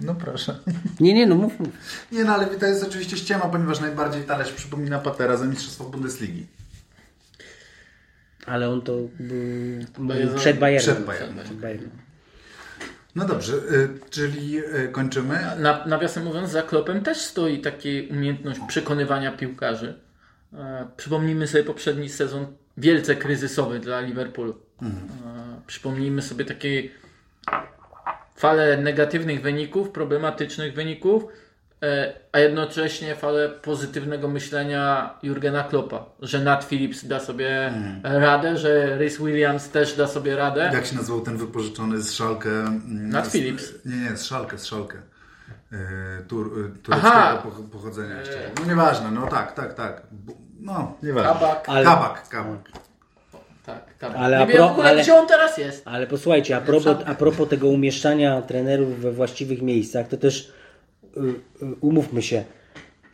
[0.00, 0.58] No proszę.
[1.00, 1.68] Nie, nie, no mów, mów.
[2.12, 6.46] Nie no, ale to jest oczywiście ściema, ponieważ najbardziej talerz przypomina Patera za Mistrzostwo Bundesligi.
[8.46, 8.92] Ale on to
[9.98, 10.94] był, przed Bayernem.
[10.94, 11.44] przed Bayernem.
[11.44, 11.90] Przed Bayernem.
[13.14, 15.40] No dobrze, y, czyli y, kończymy.
[15.58, 20.00] Na, nawiasem mówiąc, za Klopem też stoi taka umiejętność przekonywania piłkarzy.
[20.54, 24.60] E, przypomnijmy sobie poprzedni sezon wielce kryzysowy dla Liverpoolu.
[24.82, 24.86] E,
[25.66, 26.88] przypomnijmy sobie takie
[28.38, 31.24] fale negatywnych wyników, problematycznych wyników,
[31.82, 37.72] e, a jednocześnie falę pozytywnego myślenia Jurgena Kloppa, że Nat Phillips da sobie
[38.02, 40.70] radę, że Rhys Williams też da sobie radę.
[40.74, 42.50] Jak się nazywał ten wypożyczony z Szalkę?
[42.50, 43.72] mm, Nat z- Phillips.
[43.84, 44.98] Nie, nie, z Szalkę, z Szalkę.
[45.72, 45.76] Y,
[46.28, 47.10] Tur, Aha.
[47.42, 48.50] tureckiego poch- pochodzenia jeszcze.
[48.60, 50.02] No nieważne, no tak, tak, tak.
[50.60, 51.32] No, nieważne.
[51.32, 51.64] Kabak.
[51.68, 52.58] Ale- Kabak, kabak.
[53.68, 54.12] Tak, tak.
[54.16, 55.82] Ale nie pro- ogóle, ale- gdzie on teraz jest.
[55.84, 60.52] Ale posłuchajcie, a propos, a propos tego umieszczania trenerów we właściwych miejscach, to też
[61.16, 62.44] y, y, umówmy się,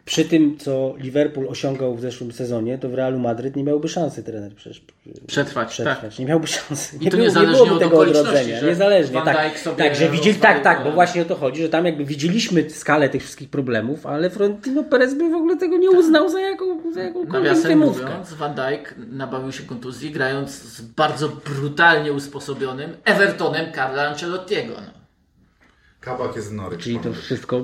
[0.05, 4.23] przy tym, co Liverpool osiągał w zeszłym sezonie, to w Realu Madryt nie miałby szansy
[4.23, 4.83] trener przecież
[5.27, 6.01] Przetrwać, przetrwać.
[6.01, 6.19] tak.
[6.19, 6.97] Nie miałby szansy.
[7.01, 8.61] I to było- niezależnie byłoby od tego odrodzenia.
[8.61, 9.59] że Niezależnie, tak.
[9.59, 12.71] Sobie Tak, że widzieli, tak, tak, bo właśnie o to chodzi, że tam jakby widzieliśmy
[12.71, 16.93] skalę tych wszystkich problemów, ale Florentino Perez by w ogóle tego nie uznał za, jaką,
[16.93, 18.05] za jakąkolwiek Nawiasem wymówkę.
[18.05, 24.73] mówiąc, Van Dijk nabawił się kontuzji grając z bardzo brutalnie usposobionym Evertonem Carla Ancelottiego.
[24.77, 24.93] No.
[26.01, 26.81] Kabak jest w Norwich.
[26.81, 27.61] Czyli to wszystko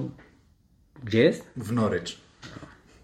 [1.05, 1.45] gdzie jest?
[1.57, 2.19] W Norwich.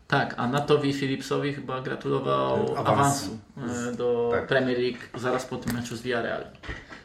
[0.08, 3.38] Tak, a Natowi Phillipsowi chyba gratulował Awansu.
[3.56, 4.46] awansu, e, do Tak.
[4.46, 6.44] Premier League zaraz po tym meczu z Villarreal.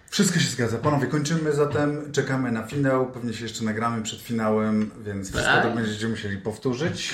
[0.09, 0.77] Wszystko się zgadza.
[0.77, 2.11] Panowie, kończymy zatem.
[2.11, 3.11] Czekamy na finał.
[3.11, 5.63] Pewnie się jeszcze nagramy przed finałem, więc wszystko Tak.
[5.63, 7.09] to będziecie musieli powtórzyć.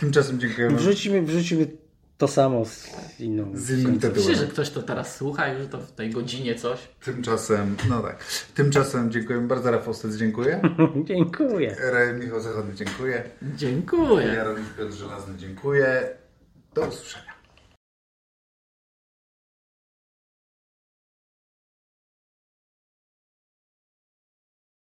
[0.00, 0.76] Tymczasem dziękujemy.
[0.76, 1.66] Wrzucimy, wrzucimy
[2.18, 2.90] to samo z
[3.20, 3.50] inną.
[3.54, 6.78] Z innym Myślę, że ktoś to teraz słucha i że to w tej godzinie coś.
[7.04, 8.24] Tymczasem, no tak.
[8.54, 9.70] Tymczasem dziękujemy bardzo.
[9.70, 10.60] Rafał Stec, dziękuję.
[11.04, 11.76] Dziękuję.
[11.80, 13.22] Re- Michał Zachodny, dziękuję.
[13.56, 14.26] Dziękuję.
[14.26, 16.08] Jarosław Piotr Żelazny, dziękuję.
[16.74, 17.33] Do usłyszenia.